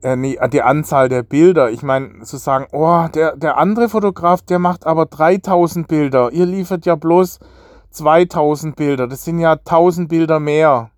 äh, 0.03 0.49
die 0.49 0.63
Anzahl 0.63 1.09
der 1.09 1.23
Bilder. 1.23 1.71
Ich 1.71 1.83
meine, 1.83 2.23
zu 2.23 2.37
sagen, 2.37 2.67
oh, 2.73 3.07
der, 3.15 3.37
der 3.37 3.59
andere 3.59 3.89
Fotograf, 3.89 4.43
der 4.43 4.59
macht 4.59 4.87
aber 4.87 5.07
3000 5.07 5.89
Bilder. 5.89 6.31
Ihr 6.33 6.47
liefert 6.47 6.87
ja 6.87 6.95
bloß 6.95 7.39
2000 7.91 8.77
Bilder. 8.77 9.07
Das 9.07 9.25
sind 9.25 9.39
ja 9.39 9.53
1000 9.53 10.09
Bilder 10.09 10.41
mehr. 10.41 10.91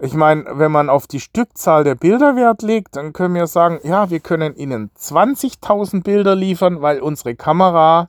Ich 0.00 0.14
meine, 0.14 0.44
wenn 0.54 0.72
man 0.72 0.88
auf 0.88 1.06
die 1.06 1.20
Stückzahl 1.20 1.84
der 1.84 1.94
Bilder 1.94 2.34
Wert 2.34 2.62
legt, 2.62 2.96
dann 2.96 3.12
können 3.12 3.34
wir 3.36 3.46
sagen, 3.46 3.78
ja, 3.84 4.10
wir 4.10 4.18
können 4.18 4.56
Ihnen 4.56 4.90
20.000 4.98 6.02
Bilder 6.02 6.34
liefern, 6.34 6.82
weil 6.82 7.00
unsere 7.00 7.36
Kamera 7.36 8.08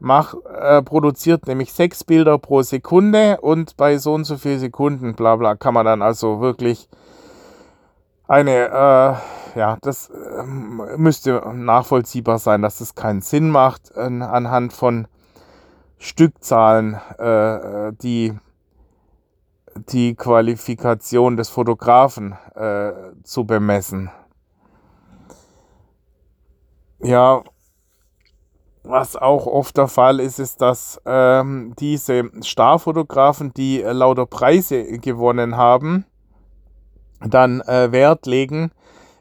macht, 0.00 0.36
äh, 0.60 0.82
produziert 0.82 1.46
nämlich 1.46 1.72
6 1.72 2.04
Bilder 2.04 2.38
pro 2.38 2.62
Sekunde 2.62 3.38
und 3.40 3.76
bei 3.76 3.98
so 3.98 4.14
und 4.14 4.24
so 4.24 4.36
viel 4.36 4.58
Sekunden, 4.58 5.14
bla 5.14 5.36
bla, 5.36 5.54
kann 5.54 5.74
man 5.74 5.86
dann 5.86 6.02
also 6.02 6.40
wirklich 6.40 6.88
eine, 8.32 8.68
äh, 8.68 9.58
ja, 9.58 9.76
das 9.82 10.08
äh, 10.08 10.42
müsste 10.96 11.42
nachvollziehbar 11.54 12.38
sein, 12.38 12.62
dass 12.62 12.80
es 12.80 12.94
keinen 12.94 13.20
Sinn 13.20 13.50
macht, 13.50 13.92
äh, 13.94 14.00
anhand 14.00 14.72
von 14.72 15.06
Stückzahlen 15.98 16.94
äh, 17.18 17.92
die, 18.00 18.32
die 19.74 20.14
Qualifikation 20.14 21.36
des 21.36 21.50
Fotografen 21.50 22.34
äh, 22.54 22.92
zu 23.22 23.44
bemessen. 23.44 24.10
Ja, 27.00 27.42
was 28.82 29.14
auch 29.14 29.46
oft 29.46 29.76
der 29.76 29.88
Fall 29.88 30.20
ist, 30.20 30.38
ist, 30.38 30.62
dass 30.62 31.02
ähm, 31.04 31.74
diese 31.78 32.30
Starfotografen, 32.40 33.52
die 33.52 33.80
lauter 33.82 34.24
Preise 34.24 34.98
gewonnen 34.98 35.58
haben, 35.58 36.06
dann 37.26 37.60
äh, 37.62 37.92
Wert 37.92 38.26
legen, 38.26 38.72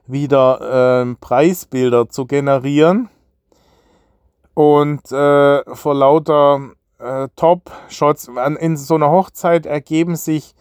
wieder 0.07 1.01
äh, 1.01 1.15
Preisbilder 1.19 2.09
zu 2.09 2.25
generieren. 2.25 3.09
Und 4.53 5.11
äh, 5.11 5.75
vor 5.75 5.95
lauter 5.95 6.71
äh, 6.99 7.29
Top-Shots 7.35 8.29
in 8.59 8.77
so 8.77 8.95
einer 8.95 9.09
Hochzeit 9.09 9.65
ergeben 9.65 10.15
sich 10.15 10.53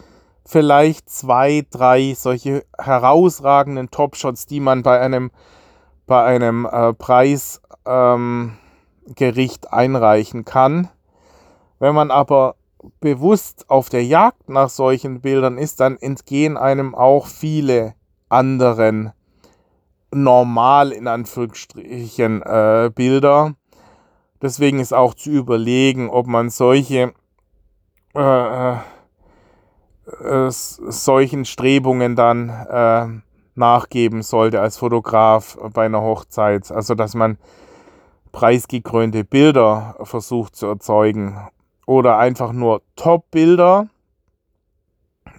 vielleicht 0.46 1.10
zwei, 1.10 1.66
drei 1.70 2.14
solche 2.14 2.64
herausragenden 2.78 3.90
Top-Shots, 3.90 4.46
die 4.46 4.60
man 4.60 4.82
bei 4.82 5.00
einem, 5.00 5.30
bei 6.06 6.24
einem 6.24 6.66
äh, 6.66 6.92
Preisgericht 6.94 7.54
ähm, 7.86 8.52
einreichen 9.70 10.44
kann. 10.44 10.88
Wenn 11.78 11.94
man 11.94 12.10
aber 12.10 12.56
bewusst 13.00 13.68
auf 13.68 13.88
der 13.88 14.04
Jagd 14.04 14.48
nach 14.48 14.68
solchen 14.68 15.20
Bildern 15.20 15.58
ist, 15.58 15.80
dann 15.80 15.96
entgehen 15.96 16.56
einem 16.56 16.94
auch 16.94 17.26
viele 17.26 17.94
anderen 18.28 19.12
normal 20.12 20.92
in 20.92 21.06
Anführungsstrichen 21.06 22.42
äh, 22.42 22.90
Bilder. 22.94 23.54
Deswegen 24.42 24.80
ist 24.80 24.94
auch 24.94 25.14
zu 25.14 25.30
überlegen, 25.30 26.08
ob 26.08 26.26
man 26.26 26.50
solche 26.50 27.12
äh, 28.14 28.72
äh, 28.72 30.50
solchen 30.50 31.44
Strebungen 31.44 32.16
dann 32.16 32.48
äh, 32.48 33.06
nachgeben 33.54 34.22
sollte 34.22 34.60
als 34.60 34.78
Fotograf 34.78 35.58
bei 35.72 35.86
einer 35.86 36.00
Hochzeit. 36.00 36.70
Also 36.72 36.94
dass 36.94 37.14
man 37.14 37.38
preisgekrönte 38.32 39.24
Bilder 39.24 39.96
versucht 40.02 40.56
zu 40.56 40.66
erzeugen 40.66 41.36
oder 41.90 42.18
einfach 42.18 42.52
nur 42.52 42.82
Top-Bilder 42.94 43.88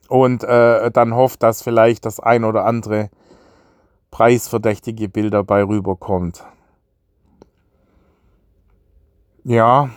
und 0.10 0.44
äh, 0.44 0.92
dann 0.92 1.16
hofft, 1.16 1.44
dass 1.44 1.62
vielleicht 1.62 2.06
das 2.06 2.20
ein 2.20 2.44
oder 2.44 2.66
andere 2.66 3.10
preisverdächtige 4.12 5.08
Bild 5.08 5.34
dabei 5.34 5.64
rüberkommt. 5.64 6.44
Ja, 9.46 9.92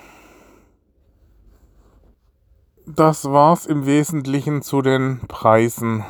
das 2.86 3.24
war's 3.24 3.66
im 3.66 3.84
Wesentlichen 3.84 4.62
zu 4.62 4.80
den 4.80 5.22
Preisen. 5.26 6.04